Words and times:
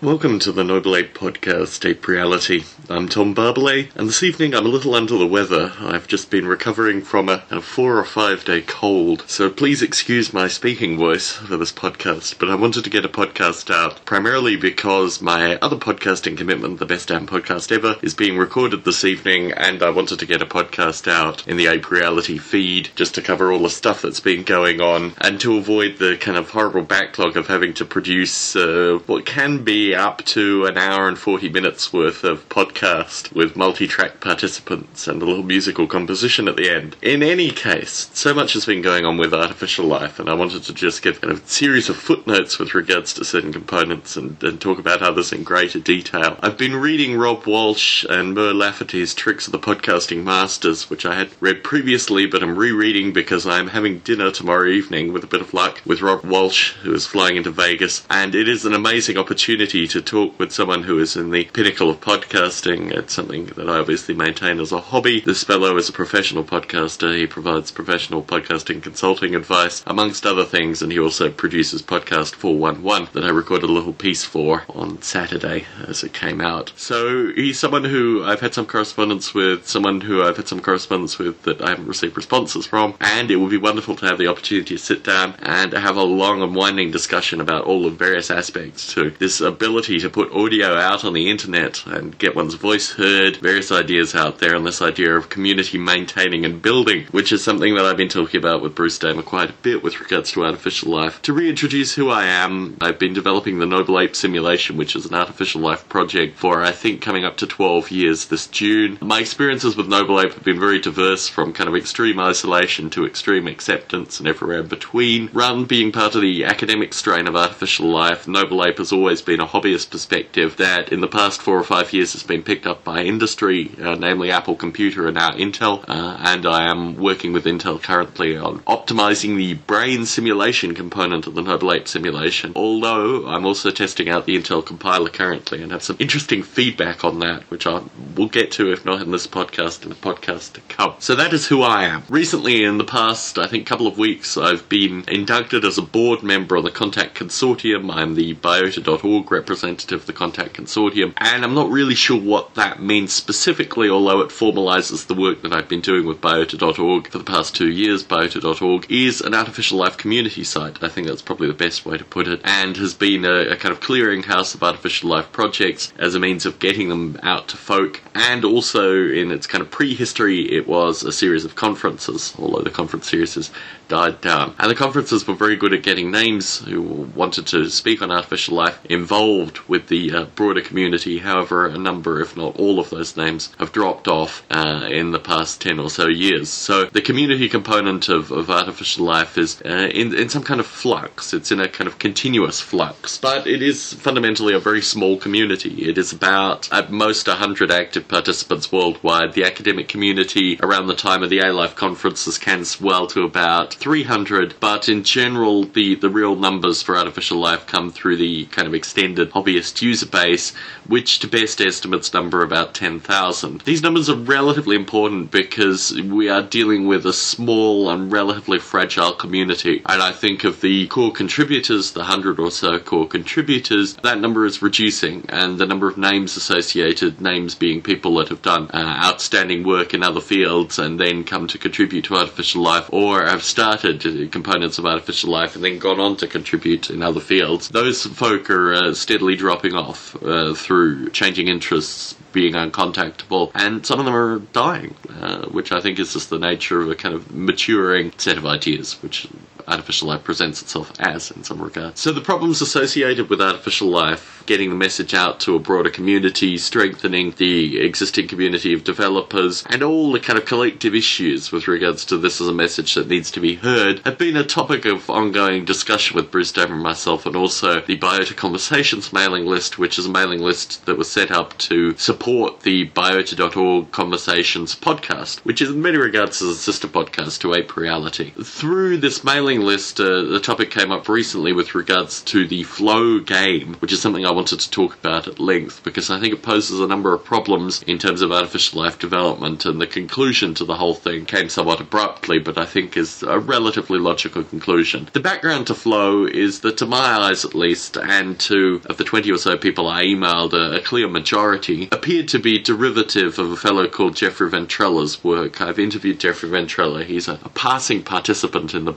Welcome 0.00 0.38
to 0.40 0.52
the 0.52 0.62
Noble 0.62 0.94
Ape 0.94 1.12
Podcast, 1.12 1.84
Ape 1.84 2.06
Reality. 2.06 2.62
I'm 2.88 3.08
Tom 3.08 3.34
Barbalet, 3.34 3.88
and 3.96 4.08
this 4.08 4.22
evening 4.22 4.54
I'm 4.54 4.64
a 4.64 4.68
little 4.68 4.94
under 4.94 5.18
the 5.18 5.26
weather. 5.26 5.72
I've 5.80 6.06
just 6.06 6.30
been 6.30 6.46
recovering 6.46 7.02
from 7.02 7.28
a, 7.28 7.42
a, 7.50 7.60
four 7.60 7.98
or 7.98 8.04
five 8.04 8.44
day 8.44 8.60
cold, 8.60 9.24
so 9.26 9.50
please 9.50 9.82
excuse 9.82 10.32
my 10.32 10.46
speaking 10.46 10.96
voice 10.96 11.32
for 11.32 11.56
this 11.56 11.72
podcast. 11.72 12.38
But 12.38 12.48
I 12.48 12.54
wanted 12.54 12.84
to 12.84 12.90
get 12.90 13.04
a 13.04 13.08
podcast 13.08 13.74
out 13.74 14.04
primarily 14.04 14.54
because 14.54 15.20
my 15.20 15.56
other 15.56 15.74
podcasting 15.74 16.36
commitment, 16.38 16.78
the 16.78 16.86
Best 16.86 17.08
Damn 17.08 17.26
Podcast 17.26 17.72
Ever, 17.72 17.96
is 18.00 18.14
being 18.14 18.38
recorded 18.38 18.84
this 18.84 19.04
evening, 19.04 19.50
and 19.50 19.82
I 19.82 19.90
wanted 19.90 20.20
to 20.20 20.26
get 20.26 20.42
a 20.42 20.46
podcast 20.46 21.10
out 21.10 21.44
in 21.48 21.56
the 21.56 21.66
Ape 21.66 21.90
Reality 21.90 22.38
feed 22.38 22.90
just 22.94 23.16
to 23.16 23.20
cover 23.20 23.50
all 23.50 23.64
the 23.64 23.68
stuff 23.68 24.02
that's 24.02 24.20
been 24.20 24.44
going 24.44 24.80
on 24.80 25.14
and 25.20 25.40
to 25.40 25.56
avoid 25.56 25.98
the 25.98 26.16
kind 26.20 26.38
of 26.38 26.50
horrible 26.50 26.82
backlog 26.82 27.36
of 27.36 27.48
having 27.48 27.74
to 27.74 27.84
produce 27.84 28.54
uh, 28.54 29.00
what 29.06 29.26
can 29.26 29.64
be 29.64 29.87
up 29.94 30.24
to 30.26 30.64
an 30.66 30.76
hour 30.76 31.08
and 31.08 31.18
40 31.18 31.48
minutes 31.48 31.92
worth 31.92 32.24
of 32.24 32.48
podcast 32.48 33.32
with 33.32 33.56
multi 33.56 33.86
track 33.86 34.20
participants 34.20 35.06
and 35.06 35.22
a 35.22 35.24
little 35.24 35.42
musical 35.42 35.86
composition 35.86 36.48
at 36.48 36.56
the 36.56 36.70
end. 36.70 36.96
In 37.02 37.22
any 37.22 37.50
case, 37.50 38.10
so 38.14 38.34
much 38.34 38.52
has 38.54 38.66
been 38.66 38.82
going 38.82 39.04
on 39.04 39.16
with 39.16 39.34
artificial 39.34 39.86
life, 39.86 40.18
and 40.18 40.28
I 40.28 40.34
wanted 40.34 40.64
to 40.64 40.74
just 40.74 41.02
give 41.02 41.22
a 41.22 41.36
series 41.46 41.88
of 41.88 41.96
footnotes 41.96 42.58
with 42.58 42.74
regards 42.74 43.14
to 43.14 43.24
certain 43.24 43.52
components 43.52 44.16
and, 44.16 44.42
and 44.42 44.60
talk 44.60 44.78
about 44.78 45.02
others 45.02 45.32
in 45.32 45.42
greater 45.42 45.78
detail. 45.78 46.36
I've 46.40 46.58
been 46.58 46.76
reading 46.76 47.16
Rob 47.16 47.46
Walsh 47.46 48.04
and 48.08 48.34
Mur 48.34 48.52
Lafferty's 48.52 49.14
Tricks 49.14 49.46
of 49.46 49.52
the 49.52 49.58
Podcasting 49.58 50.24
Masters, 50.24 50.90
which 50.90 51.06
I 51.06 51.14
had 51.14 51.30
read 51.40 51.62
previously, 51.62 52.26
but 52.26 52.42
I'm 52.42 52.58
rereading 52.58 53.12
because 53.12 53.46
I'm 53.46 53.68
having 53.68 54.00
dinner 54.00 54.30
tomorrow 54.30 54.68
evening 54.68 55.12
with 55.12 55.24
a 55.24 55.28
bit 55.28 55.40
of 55.40 55.54
luck 55.54 55.80
with 55.86 56.02
Rob 56.02 56.24
Walsh, 56.24 56.72
who 56.82 56.94
is 56.94 57.06
flying 57.06 57.36
into 57.36 57.50
Vegas, 57.50 58.06
and 58.10 58.34
it 58.34 58.48
is 58.48 58.64
an 58.64 58.74
amazing 58.74 59.16
opportunity 59.16 59.77
to 59.86 60.02
talk 60.02 60.36
with 60.38 60.50
someone 60.50 60.82
who 60.82 60.98
is 60.98 61.16
in 61.16 61.30
the 61.30 61.44
pinnacle 61.44 61.88
of 61.88 62.00
podcasting. 62.00 62.90
It's 62.90 63.14
something 63.14 63.46
that 63.46 63.68
I 63.68 63.78
obviously 63.78 64.14
maintain 64.14 64.58
as 64.58 64.72
a 64.72 64.80
hobby. 64.80 65.20
This 65.20 65.44
fellow 65.44 65.76
is 65.76 65.88
a 65.88 65.92
professional 65.92 66.42
podcaster. 66.42 67.16
He 67.16 67.28
provides 67.28 67.70
professional 67.70 68.22
podcasting 68.22 68.82
consulting 68.82 69.36
advice, 69.36 69.84
amongst 69.86 70.26
other 70.26 70.44
things, 70.44 70.82
and 70.82 70.90
he 70.90 70.98
also 70.98 71.30
produces 71.30 71.80
Podcast 71.80 72.34
411 72.34 73.10
that 73.12 73.24
I 73.24 73.28
recorded 73.28 73.70
a 73.70 73.72
little 73.72 73.92
piece 73.92 74.24
for 74.24 74.64
on 74.70 75.00
Saturday 75.00 75.66
as 75.86 76.02
it 76.02 76.12
came 76.12 76.40
out. 76.40 76.72
So 76.74 77.30
he's 77.32 77.58
someone 77.58 77.84
who 77.84 78.24
I've 78.24 78.40
had 78.40 78.54
some 78.54 78.66
correspondence 78.66 79.32
with, 79.32 79.68
someone 79.68 80.00
who 80.00 80.24
I've 80.24 80.38
had 80.38 80.48
some 80.48 80.60
correspondence 80.60 81.18
with 81.18 81.42
that 81.42 81.62
I 81.62 81.70
haven't 81.70 81.86
received 81.86 82.16
responses 82.16 82.66
from, 82.66 82.94
and 83.00 83.30
it 83.30 83.36
would 83.36 83.50
be 83.50 83.58
wonderful 83.58 83.94
to 83.96 84.06
have 84.06 84.18
the 84.18 84.26
opportunity 84.26 84.74
to 84.74 84.82
sit 84.82 85.04
down 85.04 85.36
and 85.40 85.72
have 85.72 85.96
a 85.96 86.02
long 86.02 86.42
and 86.42 86.54
winding 86.56 86.90
discussion 86.90 87.40
about 87.40 87.64
all 87.64 87.84
the 87.84 87.90
various 87.90 88.30
aspects 88.30 88.92
to 88.94 89.10
this 89.10 89.40
ability 89.40 89.67
ability 89.68 89.98
to 90.00 90.08
put 90.08 90.32
audio 90.32 90.76
out 90.76 91.04
on 91.04 91.12
the 91.12 91.28
internet 91.28 91.84
and 91.84 92.16
get 92.16 92.34
one's 92.34 92.54
voice 92.54 92.92
heard, 92.92 93.36
various 93.36 93.70
ideas 93.70 94.14
out 94.14 94.38
there, 94.38 94.56
and 94.56 94.64
this 94.64 94.80
idea 94.80 95.14
of 95.14 95.28
community 95.28 95.76
maintaining 95.76 96.42
and 96.46 96.62
building, 96.62 97.04
which 97.10 97.32
is 97.32 97.44
something 97.44 97.74
that 97.74 97.84
I've 97.84 97.98
been 97.98 98.08
talking 98.08 98.38
about 98.38 98.62
with 98.62 98.74
Bruce 98.74 98.98
Damer 98.98 99.20
quite 99.20 99.50
a 99.50 99.60
bit 99.60 99.82
with 99.82 100.00
regards 100.00 100.32
to 100.32 100.46
artificial 100.46 100.90
life. 100.90 101.20
To 101.20 101.34
reintroduce 101.34 101.94
who 101.94 102.08
I 102.08 102.24
am, 102.24 102.78
I've 102.80 102.98
been 102.98 103.12
developing 103.12 103.58
the 103.58 103.66
Noble 103.66 104.00
Ape 104.00 104.16
Simulation, 104.16 104.78
which 104.78 104.96
is 104.96 105.04
an 105.04 105.14
artificial 105.14 105.60
life 105.60 105.86
project 105.90 106.38
for, 106.38 106.62
I 106.62 106.72
think, 106.72 107.02
coming 107.02 107.26
up 107.26 107.36
to 107.36 107.46
12 107.46 107.90
years 107.90 108.24
this 108.28 108.46
June. 108.46 108.96
My 109.02 109.20
experiences 109.20 109.76
with 109.76 109.86
Noble 109.86 110.18
Ape 110.18 110.32
have 110.32 110.44
been 110.44 110.58
very 110.58 110.80
diverse 110.80 111.28
from 111.28 111.52
kind 111.52 111.68
of 111.68 111.76
extreme 111.76 112.18
isolation 112.18 112.88
to 112.90 113.04
extreme 113.04 113.46
acceptance 113.46 114.18
and 114.18 114.26
everywhere 114.26 114.60
in 114.60 114.68
between. 114.68 115.28
Run 115.34 115.66
being 115.66 115.92
part 115.92 116.14
of 116.14 116.22
the 116.22 116.46
academic 116.46 116.94
strain 116.94 117.26
of 117.26 117.36
artificial 117.36 117.90
life, 117.90 118.26
Noble 118.26 118.64
Ape 118.64 118.78
has 118.78 118.92
always 118.92 119.20
been 119.20 119.40
a 119.40 119.57
hobbyist 119.58 119.90
perspective 119.90 120.56
that 120.56 120.92
in 120.92 121.00
the 121.00 121.08
past 121.08 121.42
four 121.42 121.58
or 121.58 121.64
five 121.64 121.92
years 121.92 122.12
has 122.12 122.22
been 122.22 122.42
picked 122.42 122.66
up 122.66 122.84
by 122.84 123.02
industry, 123.02 123.70
uh, 123.80 123.94
namely 123.94 124.30
Apple 124.30 124.54
Computer 124.54 125.06
and 125.06 125.16
now 125.16 125.30
Intel. 125.30 125.84
Uh, 125.88 126.16
and 126.20 126.46
I 126.46 126.70
am 126.70 126.96
working 126.96 127.32
with 127.32 127.44
Intel 127.44 127.82
currently 127.82 128.36
on 128.36 128.60
optimizing 128.60 129.36
the 129.36 129.54
brain 129.54 130.06
simulation 130.06 130.74
component 130.74 131.26
of 131.26 131.34
the 131.34 131.42
Noble 131.42 131.72
Ape 131.72 131.88
simulation. 131.88 132.52
Although 132.54 133.26
I'm 133.26 133.44
also 133.44 133.70
testing 133.70 134.08
out 134.08 134.26
the 134.26 134.38
Intel 134.38 134.64
compiler 134.64 135.10
currently 135.10 135.62
and 135.62 135.72
have 135.72 135.82
some 135.82 135.96
interesting 135.98 136.42
feedback 136.42 137.04
on 137.04 137.18
that, 137.20 137.42
which 137.50 137.66
I 137.66 137.82
will 138.16 138.28
get 138.28 138.52
to 138.52 138.72
if 138.72 138.84
not 138.84 139.02
in 139.02 139.10
this 139.10 139.26
podcast, 139.26 139.82
in 139.82 139.88
the 139.88 139.94
podcast 139.94 140.52
to 140.54 140.60
come. 140.62 140.94
So 140.98 141.14
that 141.16 141.32
is 141.32 141.48
who 141.48 141.62
I 141.62 141.84
am. 141.84 142.04
Recently, 142.08 142.64
in 142.64 142.78
the 142.78 142.84
past, 142.84 143.38
I 143.38 143.46
think, 143.46 143.66
couple 143.66 143.86
of 143.86 143.98
weeks, 143.98 144.36
I've 144.36 144.68
been 144.68 145.04
inducted 145.08 145.64
as 145.64 145.78
a 145.78 145.82
board 145.82 146.22
member 146.22 146.56
of 146.56 146.64
the 146.64 146.70
Contact 146.70 147.18
Consortium. 147.18 147.92
I'm 147.92 148.14
the 148.14 148.34
biota.org 148.34 149.30
representative 149.30 149.47
of 149.48 150.04
the 150.06 150.12
Contact 150.12 150.54
Consortium, 150.54 151.14
and 151.16 151.42
I'm 151.42 151.54
not 151.54 151.70
really 151.70 151.94
sure 151.94 152.20
what 152.20 152.54
that 152.56 152.82
means 152.82 153.14
specifically, 153.14 153.88
although 153.88 154.20
it 154.20 154.28
formalizes 154.28 155.06
the 155.06 155.14
work 155.14 155.40
that 155.40 155.54
I've 155.54 155.68
been 155.70 155.80
doing 155.80 156.04
with 156.06 156.20
biota.org 156.20 157.08
for 157.08 157.16
the 157.16 157.24
past 157.24 157.56
two 157.56 157.70
years. 157.70 158.04
Biota.org 158.04 158.90
is 158.90 159.22
an 159.22 159.34
artificial 159.34 159.78
life 159.78 159.96
community 159.96 160.44
site. 160.44 160.82
I 160.82 160.88
think 160.88 161.06
that's 161.06 161.22
probably 161.22 161.46
the 161.46 161.54
best 161.54 161.86
way 161.86 161.96
to 161.96 162.04
put 162.04 162.28
it, 162.28 162.42
and 162.44 162.76
has 162.76 162.92
been 162.92 163.24
a, 163.24 163.52
a 163.52 163.56
kind 163.56 163.72
of 163.72 163.80
clearinghouse 163.80 164.54
of 164.54 164.62
artificial 164.62 165.08
life 165.08 165.32
projects 165.32 165.94
as 165.98 166.14
a 166.14 166.20
means 166.20 166.44
of 166.44 166.58
getting 166.58 166.90
them 166.90 167.18
out 167.22 167.48
to 167.48 167.56
folk, 167.56 168.02
and 168.14 168.44
also 168.44 168.92
in 168.92 169.32
its 169.32 169.46
kind 169.46 169.62
of 169.62 169.70
prehistory, 169.70 170.42
it 170.52 170.68
was 170.68 171.02
a 171.04 171.12
series 171.12 171.46
of 171.46 171.54
conferences, 171.54 172.34
although 172.38 172.62
the 172.62 172.68
conference 172.70 173.08
series 173.08 173.34
has 173.36 173.50
died 173.88 174.20
down. 174.20 174.54
And 174.58 174.70
the 174.70 174.74
conferences 174.74 175.26
were 175.26 175.34
very 175.34 175.56
good 175.56 175.72
at 175.72 175.82
getting 175.82 176.10
names 176.10 176.58
who 176.58 176.82
wanted 176.82 177.46
to 177.48 177.70
speak 177.70 178.02
on 178.02 178.10
artificial 178.10 178.54
life 178.54 178.78
involved 178.84 179.27
with 179.68 179.88
the 179.88 180.12
uh, 180.12 180.24
broader 180.24 180.62
community. 180.62 181.18
However, 181.18 181.66
a 181.66 181.76
number, 181.76 182.20
if 182.20 182.34
not 182.36 182.56
all 182.58 182.78
of 182.78 182.88
those 182.88 183.16
names, 183.16 183.50
have 183.58 183.72
dropped 183.72 184.08
off 184.08 184.42
uh, 184.50 184.88
in 184.90 185.10
the 185.10 185.18
past 185.18 185.60
10 185.60 185.78
or 185.78 185.90
so 185.90 186.08
years. 186.08 186.48
So 186.48 186.86
the 186.86 187.02
community 187.02 187.48
component 187.48 188.08
of, 188.08 188.30
of 188.32 188.50
artificial 188.50 189.04
life 189.04 189.36
is 189.36 189.60
uh, 189.64 189.90
in, 189.92 190.14
in 190.16 190.30
some 190.30 190.42
kind 190.42 190.60
of 190.60 190.66
flux. 190.66 191.34
It's 191.34 191.52
in 191.52 191.60
a 191.60 191.68
kind 191.68 191.88
of 191.88 191.98
continuous 191.98 192.60
flux. 192.60 193.18
But 193.18 193.46
it 193.46 193.62
is 193.62 193.92
fundamentally 193.92 194.54
a 194.54 194.58
very 194.58 194.80
small 194.80 195.18
community. 195.18 195.88
It 195.88 195.98
is 195.98 196.12
about, 196.12 196.72
at 196.72 196.90
most, 196.90 197.28
100 197.28 197.70
active 197.70 198.08
participants 198.08 198.72
worldwide. 198.72 199.34
The 199.34 199.44
academic 199.44 199.88
community 199.88 200.58
around 200.62 200.86
the 200.86 200.94
time 200.94 201.22
of 201.22 201.28
the 201.28 201.40
A-Life 201.40 201.76
conferences 201.76 202.38
can 202.38 202.64
swell 202.64 203.06
to 203.08 203.24
about 203.24 203.74
300, 203.74 204.54
but 204.58 204.88
in 204.88 205.04
general, 205.04 205.64
the, 205.64 205.96
the 205.96 206.08
real 206.08 206.34
numbers 206.34 206.80
for 206.80 206.96
artificial 206.96 207.38
life 207.38 207.66
come 207.66 207.90
through 207.90 208.16
the 208.16 208.46
kind 208.46 208.66
of 208.66 208.74
extended 208.74 209.17
hobbyist 209.26 209.82
user 209.82 210.06
base, 210.06 210.52
which 210.86 211.18
to 211.20 211.28
best 211.28 211.60
estimates 211.60 212.12
number 212.14 212.42
about 212.42 212.74
10,000. 212.74 213.60
These 213.62 213.82
numbers 213.82 214.08
are 214.08 214.16
relatively 214.16 214.76
important 214.76 215.30
because 215.30 215.92
we 215.92 216.28
are 216.28 216.42
dealing 216.42 216.86
with 216.86 217.06
a 217.06 217.12
small 217.12 217.90
and 217.90 218.10
relatively 218.10 218.58
fragile 218.58 219.12
community. 219.12 219.82
And 219.86 220.02
I 220.02 220.12
think 220.12 220.44
of 220.44 220.60
the 220.60 220.86
core 220.88 221.12
contributors, 221.12 221.92
the 221.92 222.00
100 222.00 222.38
or 222.38 222.50
so 222.50 222.78
core 222.78 223.06
contributors, 223.08 223.94
that 223.96 224.20
number 224.20 224.46
is 224.46 224.62
reducing, 224.62 225.24
and 225.28 225.58
the 225.58 225.66
number 225.66 225.88
of 225.88 225.98
names 225.98 226.36
associated, 226.36 227.20
names 227.20 227.54
being 227.54 227.82
people 227.82 228.16
that 228.16 228.28
have 228.28 228.42
done 228.42 228.70
uh, 228.72 229.00
outstanding 229.04 229.64
work 229.64 229.94
in 229.94 230.02
other 230.02 230.20
fields 230.20 230.78
and 230.78 230.98
then 230.98 231.24
come 231.24 231.46
to 231.46 231.58
contribute 231.58 232.04
to 232.04 232.16
artificial 232.16 232.62
life 232.62 232.88
or 232.92 233.24
have 233.24 233.42
started 233.42 234.30
components 234.32 234.78
of 234.78 234.86
artificial 234.86 235.30
life 235.30 235.54
and 235.54 235.64
then 235.64 235.78
gone 235.78 236.00
on 236.00 236.16
to 236.16 236.26
contribute 236.26 236.90
in 236.90 237.02
other 237.02 237.20
fields, 237.20 237.68
those 237.68 238.06
folk 238.06 238.50
are 238.50 238.74
uh, 238.74 238.94
steadily 239.08 239.36
dropping 239.36 239.74
off 239.74 240.14
uh, 240.22 240.52
through 240.52 241.08
changing 241.08 241.48
interests, 241.48 242.14
being 242.34 242.52
uncontactable, 242.52 243.50
and 243.54 243.86
some 243.86 243.98
of 243.98 244.04
them 244.04 244.14
are 244.14 244.38
dying, 244.52 244.94
uh, 245.08 245.46
which 245.46 245.72
I 245.72 245.80
think 245.80 245.98
is 245.98 246.12
just 246.12 246.28
the 246.28 246.38
nature 246.38 246.82
of 246.82 246.90
a 246.90 246.94
kind 246.94 247.14
of 247.14 247.34
maturing 247.34 248.12
set 248.18 248.36
of 248.36 248.44
ideas, 248.44 249.02
which 249.02 249.26
artificial 249.68 250.08
life 250.08 250.24
presents 250.24 250.62
itself 250.62 250.92
as 250.98 251.30
in 251.30 251.44
some 251.44 251.60
regards. 251.60 252.00
So 252.00 252.12
the 252.12 252.20
problems 252.20 252.60
associated 252.60 253.28
with 253.28 253.40
artificial 253.40 253.88
life, 253.88 254.42
getting 254.46 254.70
the 254.70 254.76
message 254.76 255.14
out 255.14 255.40
to 255.40 255.54
a 255.54 255.58
broader 255.58 255.90
community, 255.90 256.56
strengthening 256.56 257.32
the 257.36 257.80
existing 257.80 258.28
community 258.28 258.72
of 258.72 258.84
developers, 258.84 259.64
and 259.68 259.82
all 259.82 260.12
the 260.12 260.20
kind 260.20 260.38
of 260.38 260.46
collective 260.46 260.94
issues 260.94 261.52
with 261.52 261.68
regards 261.68 262.04
to 262.06 262.16
this 262.16 262.40
as 262.40 262.48
a 262.48 262.52
message 262.52 262.94
that 262.94 263.08
needs 263.08 263.30
to 263.30 263.40
be 263.40 263.56
heard, 263.56 264.00
have 264.00 264.18
been 264.18 264.36
a 264.36 264.44
topic 264.44 264.84
of 264.84 265.08
ongoing 265.10 265.64
discussion 265.64 266.16
with 266.16 266.30
Bruce 266.30 266.52
Damer 266.52 266.74
and 266.74 266.82
myself, 266.82 267.26
and 267.26 267.36
also 267.36 267.80
the 267.80 267.98
Biota 267.98 268.34
Conversations 268.34 269.12
mailing 269.12 269.46
list, 269.46 269.78
which 269.78 269.98
is 269.98 270.06
a 270.06 270.10
mailing 270.10 270.40
list 270.40 270.86
that 270.86 270.96
was 270.96 271.10
set 271.10 271.30
up 271.30 271.56
to 271.58 271.96
support 271.96 272.60
the 272.60 272.88
biota.org 272.90 273.90
Conversations 273.90 274.74
podcast, 274.74 275.40
which 275.40 275.60
is 275.60 275.70
in 275.70 275.82
many 275.82 275.98
regards 275.98 276.40
as 276.40 276.48
a 276.48 276.56
sister 276.56 276.88
podcast 276.88 277.40
to 277.40 277.54
Ape 277.54 277.76
Reality. 277.76 278.30
Through 278.30 278.98
this 278.98 279.24
mailing 279.24 279.57
list, 279.62 280.00
uh, 280.00 280.22
the 280.22 280.40
topic 280.40 280.70
came 280.70 280.92
up 280.92 281.08
recently 281.08 281.52
with 281.52 281.74
regards 281.74 282.22
to 282.22 282.46
the 282.46 282.62
Flow 282.64 283.18
game, 283.18 283.74
which 283.80 283.92
is 283.92 284.00
something 284.00 284.24
I 284.26 284.32
wanted 284.32 284.60
to 284.60 284.70
talk 284.70 284.94
about 284.96 285.28
at 285.28 285.38
length 285.38 285.82
because 285.84 286.10
I 286.10 286.20
think 286.20 286.34
it 286.34 286.42
poses 286.42 286.80
a 286.80 286.86
number 286.86 287.12
of 287.14 287.24
problems 287.24 287.82
in 287.84 287.98
terms 287.98 288.22
of 288.22 288.32
artificial 288.32 288.82
life 288.82 288.98
development, 288.98 289.64
and 289.64 289.80
the 289.80 289.86
conclusion 289.86 290.54
to 290.54 290.64
the 290.64 290.76
whole 290.76 290.94
thing 290.94 291.24
came 291.26 291.48
somewhat 291.48 291.80
abruptly, 291.80 292.38
but 292.38 292.58
I 292.58 292.64
think 292.64 292.96
is 292.96 293.22
a 293.22 293.38
relatively 293.38 293.98
logical 293.98 294.44
conclusion. 294.44 295.08
The 295.12 295.20
background 295.20 295.66
to 295.68 295.74
Flow 295.74 296.26
is 296.26 296.60
that, 296.60 296.76
to 296.78 296.86
my 296.86 296.98
eyes 296.98 297.44
at 297.44 297.54
least, 297.54 297.96
and 297.96 298.38
to 298.40 298.80
of 298.86 298.96
the 298.96 299.04
20 299.04 299.30
or 299.30 299.38
so 299.38 299.56
people 299.56 299.88
I 299.88 300.04
emailed, 300.04 300.52
a, 300.52 300.76
a 300.76 300.80
clear 300.80 301.08
majority 301.08 301.88
appeared 301.92 302.28
to 302.28 302.38
be 302.38 302.58
derivative 302.58 303.38
of 303.38 303.50
a 303.50 303.56
fellow 303.56 303.88
called 303.88 304.16
Jeffrey 304.16 304.50
Ventrella's 304.50 305.22
work. 305.24 305.60
I've 305.60 305.78
interviewed 305.78 306.20
Jeffrey 306.20 306.48
Ventrella. 306.48 307.04
He's 307.04 307.28
a, 307.28 307.38
a 307.44 307.48
passing 307.50 308.02
participant 308.02 308.74
in 308.74 308.84
the 308.84 308.92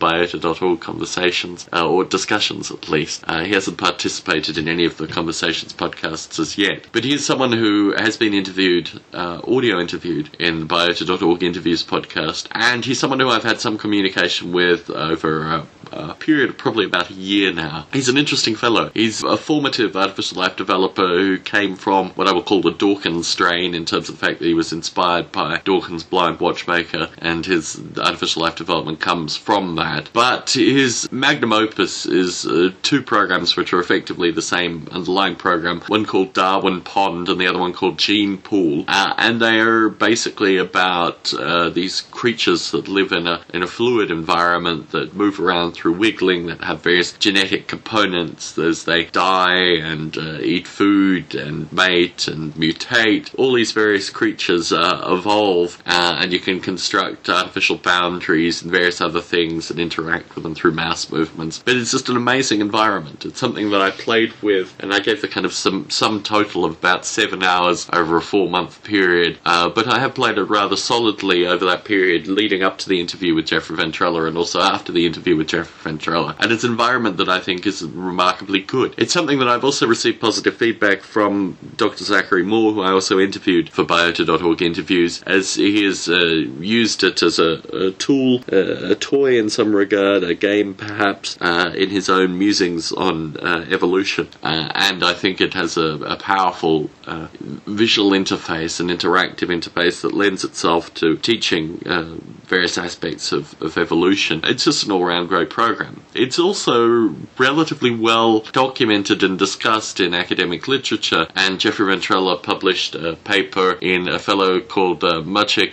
biota.org 0.51 0.80
conversations, 0.80 1.68
uh, 1.74 1.88
or 1.88 2.03
discussions 2.03 2.71
at 2.71 2.89
least. 2.89 3.24
Uh, 3.27 3.44
he 3.44 3.53
hasn't 3.53 3.77
participated 3.77 4.57
in 4.57 4.68
any 4.68 4.86
of 4.86 4.98
the 4.98 5.07
conversations 5.07 5.74
podcasts 5.74 6.39
as 6.39 6.57
yet, 6.57 6.86
but 6.92 7.03
he 7.03 7.13
is 7.13 7.25
someone 7.25 7.51
who 7.51 7.94
has 7.98 8.18
been 8.18 8.33
interviewed, 8.33 8.89
uh, 9.13 9.42
audio 9.48 9.80
interviewed, 9.80 10.30
in 10.39 10.59
the 10.59 10.65
biota.org 10.65 11.44
interviews 11.44 11.83
podcast, 11.83 12.48
and 12.51 12.86
he's 12.86 13.00
someone 13.00 13.19
who 13.19 13.30
I've 13.30 13.44
had 13.44 13.59
some 13.59 13.77
communication 13.77 14.51
with 14.51 14.89
over 14.89 15.65
a, 15.91 16.13
period 16.15 16.49
of 16.49 16.57
probably 16.57 16.85
about 16.85 17.09
a 17.09 17.13
year 17.13 17.51
now. 17.53 17.88
He's 17.91 18.09
an 18.09 18.17
interesting 18.17 18.55
fellow. 18.55 18.91
He's 18.93 19.23
a 19.23 19.38
formative 19.38 19.95
artificial 19.95 20.39
life 20.39 20.55
developer 20.55 21.07
who 21.07 21.39
came 21.39 21.75
from 21.75 22.11
what 22.11 22.27
I 22.27 22.33
would 22.33 22.45
call 22.45 22.61
the 22.61 22.71
Dawkins 22.71 23.27
strain 23.27 23.73
in 23.73 23.85
terms 23.85 24.09
of 24.09 24.19
the 24.19 24.25
fact 24.25 24.39
that 24.39 24.45
he 24.45 24.53
was 24.53 24.71
inspired 24.71 25.31
by 25.31 25.61
Dawkins' 25.63 26.03
Blind 26.03 26.39
Watchmaker, 26.39 27.09
and 27.17 27.45
his 27.45 27.79
artificial 27.97 28.43
life 28.43 28.55
development 28.55 28.99
comes 28.99 29.35
from 29.35 29.75
that. 29.75 30.09
But 30.13 30.51
his 30.51 31.11
magnum 31.11 31.53
opus 31.53 32.05
is 32.05 32.45
uh, 32.45 32.71
two 32.83 33.01
programs 33.01 33.55
which 33.55 33.73
are 33.73 33.79
effectively 33.79 34.31
the 34.31 34.41
same 34.41 34.88
underlying 34.91 35.35
program, 35.35 35.81
one 35.88 36.05
called 36.05 36.33
Darwin 36.33 36.81
Pond 36.81 37.29
and 37.29 37.39
the 37.39 37.47
other 37.47 37.59
one 37.59 37.73
called 37.73 37.97
Gene 37.97 38.38
Pool, 38.38 38.85
uh, 38.88 39.13
and 39.17 39.41
they 39.41 39.59
are 39.59 39.89
basically 39.89 40.57
about 40.57 41.33
uh, 41.33 41.69
these 41.69 42.01
creatures 42.01 42.71
that 42.71 42.88
live 42.88 43.11
in 43.11 43.27
a 43.27 43.41
in 43.53 43.63
a 43.63 43.67
fluid 43.67 44.11
environment 44.11 44.91
that 44.91 45.15
move 45.15 45.39
around 45.39 45.73
through 45.81 45.94
wiggling, 45.94 46.45
that 46.45 46.63
have 46.63 46.83
various 46.83 47.12
genetic 47.13 47.68
components 47.68 48.56
as 48.60 48.83
they 48.83 49.06
die 49.06 49.78
and 49.81 50.16
uh, 50.16 50.38
eat 50.39 50.68
food 50.68 51.33
and 51.33 51.72
mate 51.74 52.28
and 52.28 52.54
mutate. 52.54 53.33
All 53.39 53.54
these 53.54 53.72
various 53.72 54.12
creatures 54.12 54.72
uh, 54.72 55.01
evolve, 55.07 55.81
uh, 55.88 56.18
and 56.19 56.31
you 56.31 56.39
can 56.39 56.60
construct 56.60 57.30
artificial 57.30 57.78
boundaries 57.78 58.62
and 58.62 58.69
various 58.69 59.01
other 59.01 59.22
things 59.22 59.72
and 59.72 59.80
interact 59.80 60.36
with 60.36 60.44
them 60.44 60.54
through 60.54 60.74
mouse 60.74 61.10
movements. 61.10 61.63
But 61.66 61.78
it's 61.78 61.92
just 61.92 62.10
an 62.10 62.18
amazing 62.18 62.62
environment. 62.62 63.25
It's 63.25 63.39
something 63.39 63.72
that 63.72 63.81
I 63.81 63.89
played 63.89 64.34
with, 64.44 64.75
and 64.80 64.94
I 64.94 65.00
gave 65.00 65.22
the 65.22 65.27
kind 65.27 65.48
of 65.48 65.54
some 65.54 65.89
sum 65.89 66.22
total 66.22 66.63
of 66.63 66.74
about 66.74 67.06
seven 67.06 67.42
hours 67.42 67.89
over 67.92 68.18
a 68.18 68.22
four 68.22 68.48
month 68.48 68.84
period. 68.84 69.39
Uh, 69.45 69.69
but 69.69 69.88
I 69.88 69.98
have 69.98 70.13
played 70.13 70.38
it 70.38 70.44
rather 70.44 70.75
solidly 70.75 71.48
over 71.48 71.66
that 71.66 71.86
period, 71.86 72.27
leading 72.27 72.62
up 72.62 72.77
to 72.80 72.89
the 72.89 73.00
interview 73.00 73.34
with 73.34 73.48
Jeffrey 73.48 73.75
Ventrella 73.75 74.27
and 74.27 74.38
also 74.38 74.60
after 74.60 74.92
the 74.92 75.07
interview 75.07 75.36
with 75.36 75.48
Jeffrey 75.48 75.70
Ventrella. 75.83 76.35
And 76.39 76.51
it's 76.51 76.63
environment 76.63 77.18
that 77.18 77.29
I 77.29 77.39
think 77.39 77.65
is 77.65 77.83
remarkably 77.83 78.59
good. 78.59 78.94
It's 78.97 79.13
something 79.13 79.39
that 79.39 79.47
I've 79.47 79.63
also 79.63 79.88
received 79.88 80.21
positive 80.21 80.56
feedback 80.56 81.01
from 81.01 81.57
Dr. 81.75 82.03
Zachary 82.03 82.44
Moore, 82.44 82.73
who 82.73 82.81
I 82.81 82.91
also 82.91 83.19
interviewed 83.19 83.69
for 83.69 83.83
biota.org 83.83 84.62
interviews, 84.62 85.21
as 85.25 85.56
he 85.56 85.83
has 85.85 86.07
uh, 86.07 86.15
used 86.15 87.03
it 87.03 87.21
as 87.23 87.39
a, 87.39 87.62
a 87.73 87.91
tool, 87.91 88.44
uh, 88.51 88.91
a 88.91 88.95
toy 88.95 89.38
in 89.38 89.50
some 89.50 89.75
regard, 89.75 90.23
a 90.23 90.33
game 90.33 90.73
perhaps, 90.73 91.38
uh, 91.41 91.74
in 91.75 91.89
his 91.89 92.09
own 92.09 92.38
musings 92.38 92.91
on 92.91 93.38
uh, 93.38 93.65
evolution. 93.69 94.27
Uh, 94.44 94.69
and 94.75 95.03
I 95.03 95.13
think 95.13 95.41
it 95.41 95.53
has 95.53 95.77
a, 95.77 95.97
a 96.03 96.15
powerful 96.17 96.89
uh, 97.07 97.27
visual 97.65 98.12
interface, 98.12 98.79
an 98.79 98.88
interactive 98.88 99.50
interface 99.50 100.01
that 100.01 100.13
lends 100.13 100.44
itself 100.44 100.94
to 100.95 101.17
teaching 101.17 101.81
uh, 101.85 102.15
various 102.45 102.77
aspects 102.77 103.31
of, 103.31 103.59
of 103.62 103.77
evolution. 103.77 104.41
It's 104.44 104.63
just 104.63 104.85
an 104.85 104.91
all 104.91 105.06
round 105.06 105.29
great 105.29 105.50
program. 105.62 106.02
It's 106.16 106.40
also 106.40 107.13
relatively 107.38 107.92
well 107.92 108.40
documented 108.52 109.22
and 109.24 109.38
discussed 109.38 110.00
in 110.00 110.13
academic 110.13 110.68
literature, 110.68 111.28
and 111.36 111.60
Jeffrey 111.60 111.86
Ventrella 111.96 112.42
published 112.42 112.96
a 112.96 113.16
paper 113.16 113.78
in 113.80 114.08
a 114.10 114.18
fellow 114.19 114.60
called 114.60 115.04
uh, 115.04 115.22
Maciej 115.22 115.69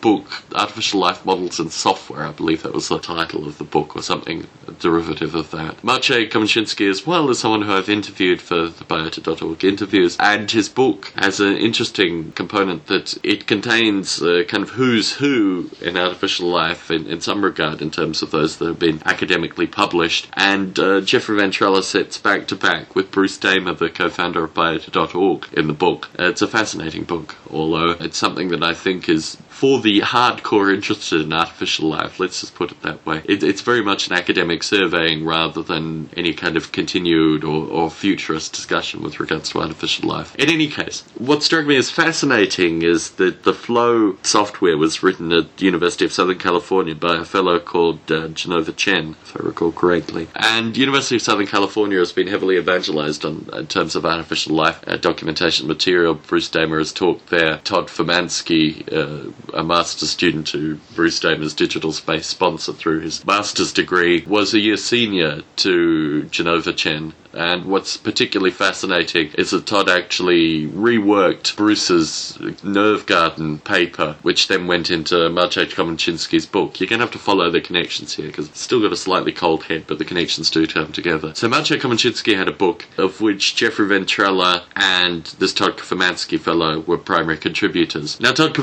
book, 0.00 0.26
Artificial 0.54 1.00
Life 1.00 1.24
Models 1.24 1.58
and 1.58 1.72
Software. 1.72 2.24
I 2.26 2.32
believe 2.32 2.62
that 2.62 2.74
was 2.74 2.88
the 2.88 2.98
title 2.98 3.46
of 3.46 3.56
the 3.58 3.64
book, 3.64 3.96
or 3.96 4.02
something 4.02 4.46
derivative 4.78 5.34
of 5.34 5.50
that. 5.52 5.78
Maciej 5.82 6.30
Komosinski, 6.30 6.88
as 6.90 7.06
well, 7.06 7.30
is 7.30 7.38
someone 7.40 7.62
who 7.62 7.72
I've 7.72 7.88
interviewed 7.88 8.40
for 8.42 8.68
the 8.68 8.84
biota.org 8.84 9.64
interviews, 9.64 10.16
and 10.20 10.50
his 10.50 10.68
book 10.68 11.12
has 11.16 11.40
an 11.40 11.56
interesting 11.56 12.32
component 12.32 12.86
that 12.88 13.16
it 13.24 13.46
contains 13.46 14.22
uh, 14.22 14.44
kind 14.46 14.62
of 14.62 14.70
who's 14.70 15.14
who 15.14 15.70
in 15.80 15.96
artificial 15.96 16.48
life 16.48 16.90
in, 16.90 17.06
in 17.06 17.20
some 17.20 17.42
regard 17.42 17.80
in 17.82 17.90
terms 17.90 18.22
of 18.22 18.30
those 18.30 18.58
that 18.58 18.66
have 18.66 18.81
been 18.82 19.00
academically 19.06 19.68
published. 19.68 20.28
And 20.34 20.76
uh, 20.78 21.00
Jeffrey 21.02 21.38
Ventrella 21.38 21.84
sits 21.84 22.18
back 22.18 22.48
to 22.48 22.56
back 22.56 22.96
with 22.96 23.12
Bruce 23.12 23.38
Damer, 23.38 23.74
the 23.74 23.88
co-founder 23.88 24.42
of 24.42 24.54
biota.org, 24.54 25.46
in 25.52 25.68
the 25.68 25.72
book. 25.72 26.10
Uh, 26.18 26.24
it's 26.24 26.42
a 26.42 26.48
fascinating 26.48 27.04
book, 27.04 27.36
although 27.48 27.90
it's 28.00 28.18
something 28.18 28.48
that 28.48 28.64
I 28.64 28.74
think 28.74 29.08
is 29.08 29.36
for 29.52 29.80
the 29.80 30.00
hardcore 30.00 30.74
interested 30.74 31.20
in 31.20 31.32
artificial 31.32 31.88
life, 31.88 32.18
let's 32.18 32.40
just 32.40 32.54
put 32.54 32.72
it 32.72 32.82
that 32.82 33.04
way. 33.06 33.22
It, 33.24 33.42
it's 33.42 33.60
very 33.60 33.82
much 33.82 34.08
an 34.08 34.14
academic 34.14 34.62
surveying 34.62 35.24
rather 35.24 35.62
than 35.62 36.08
any 36.16 36.32
kind 36.32 36.56
of 36.56 36.72
continued 36.72 37.44
or, 37.44 37.68
or 37.68 37.90
futurist 37.90 38.52
discussion 38.52 39.02
with 39.02 39.20
regards 39.20 39.50
to 39.50 39.60
artificial 39.60 40.08
life. 40.08 40.34
In 40.36 40.50
any 40.50 40.68
case, 40.68 41.04
what 41.16 41.42
struck 41.42 41.66
me 41.66 41.76
as 41.76 41.90
fascinating 41.90 42.82
is 42.82 43.12
that 43.12 43.44
the 43.44 43.52
Flow 43.52 44.16
software 44.22 44.76
was 44.76 45.02
written 45.02 45.32
at 45.32 45.56
the 45.58 45.66
University 45.66 46.04
of 46.04 46.12
Southern 46.12 46.38
California 46.38 46.94
by 46.94 47.16
a 47.18 47.24
fellow 47.24 47.60
called 47.60 48.00
uh, 48.10 48.28
Jenova 48.28 48.74
Chen, 48.74 49.16
if 49.22 49.36
I 49.38 49.44
recall 49.44 49.70
correctly. 49.72 50.28
And 50.34 50.76
University 50.76 51.16
of 51.16 51.22
Southern 51.22 51.46
California 51.46 51.98
has 51.98 52.12
been 52.12 52.26
heavily 52.26 52.56
evangelized 52.56 53.24
on, 53.24 53.48
in 53.52 53.66
terms 53.66 53.94
of 53.94 54.04
artificial 54.04 54.56
life 54.56 54.82
uh, 54.86 54.96
documentation 54.96 55.68
material. 55.68 56.14
Bruce 56.14 56.48
Damer 56.48 56.78
has 56.78 56.92
talked 56.92 57.28
there. 57.28 57.58
Todd 57.58 57.86
Furmanski, 57.88 58.92
uh, 58.92 59.30
a 59.52 59.62
master's 59.62 60.10
student 60.10 60.48
who 60.48 60.76
Bruce 60.94 61.20
Damer's 61.20 61.54
Digital 61.54 61.92
Space 61.92 62.26
sponsor 62.26 62.72
through 62.72 63.00
his 63.00 63.24
master's 63.24 63.72
degree, 63.72 64.24
was 64.26 64.54
a 64.54 64.60
year 64.60 64.76
senior 64.76 65.42
to 65.56 66.22
Jenova 66.30 66.76
Chen. 66.76 67.14
And 67.34 67.64
what's 67.64 67.96
particularly 67.96 68.50
fascinating 68.50 69.30
is 69.38 69.52
that 69.52 69.66
Todd 69.66 69.88
actually 69.88 70.66
reworked 70.66 71.56
Bruce's 71.56 72.38
Nerve 72.62 73.06
Garden 73.06 73.58
paper, 73.58 74.16
which 74.22 74.48
then 74.48 74.66
went 74.66 74.90
into 74.90 75.14
Maciej 75.14 75.72
Komosinski's 75.72 76.44
book. 76.44 76.78
You're 76.78 76.88
going 76.88 76.98
to 76.98 77.06
have 77.06 77.12
to 77.12 77.18
follow 77.18 77.50
the 77.50 77.60
connections 77.60 78.14
here 78.14 78.26
because 78.26 78.48
it's 78.48 78.60
still 78.60 78.82
got 78.82 78.92
a 78.92 78.96
slightly 78.96 79.32
cold 79.32 79.64
head, 79.64 79.84
but 79.86 79.98
the 79.98 80.04
connections 80.04 80.50
do 80.50 80.66
come 80.66 80.92
together. 80.92 81.34
So 81.34 81.48
Maciej 81.48 81.80
Komosinski 81.80 82.36
had 82.36 82.48
a 82.48 82.52
book 82.52 82.84
of 82.98 83.20
which 83.20 83.56
Jeffrey 83.56 83.86
Ventrella 83.86 84.64
and 84.76 85.24
this 85.38 85.54
Todd 85.54 85.78
Furmanski 85.78 86.38
fellow 86.38 86.80
were 86.80 86.98
primary 86.98 87.38
contributors. 87.38 88.20
Now, 88.20 88.32
Todd 88.32 88.54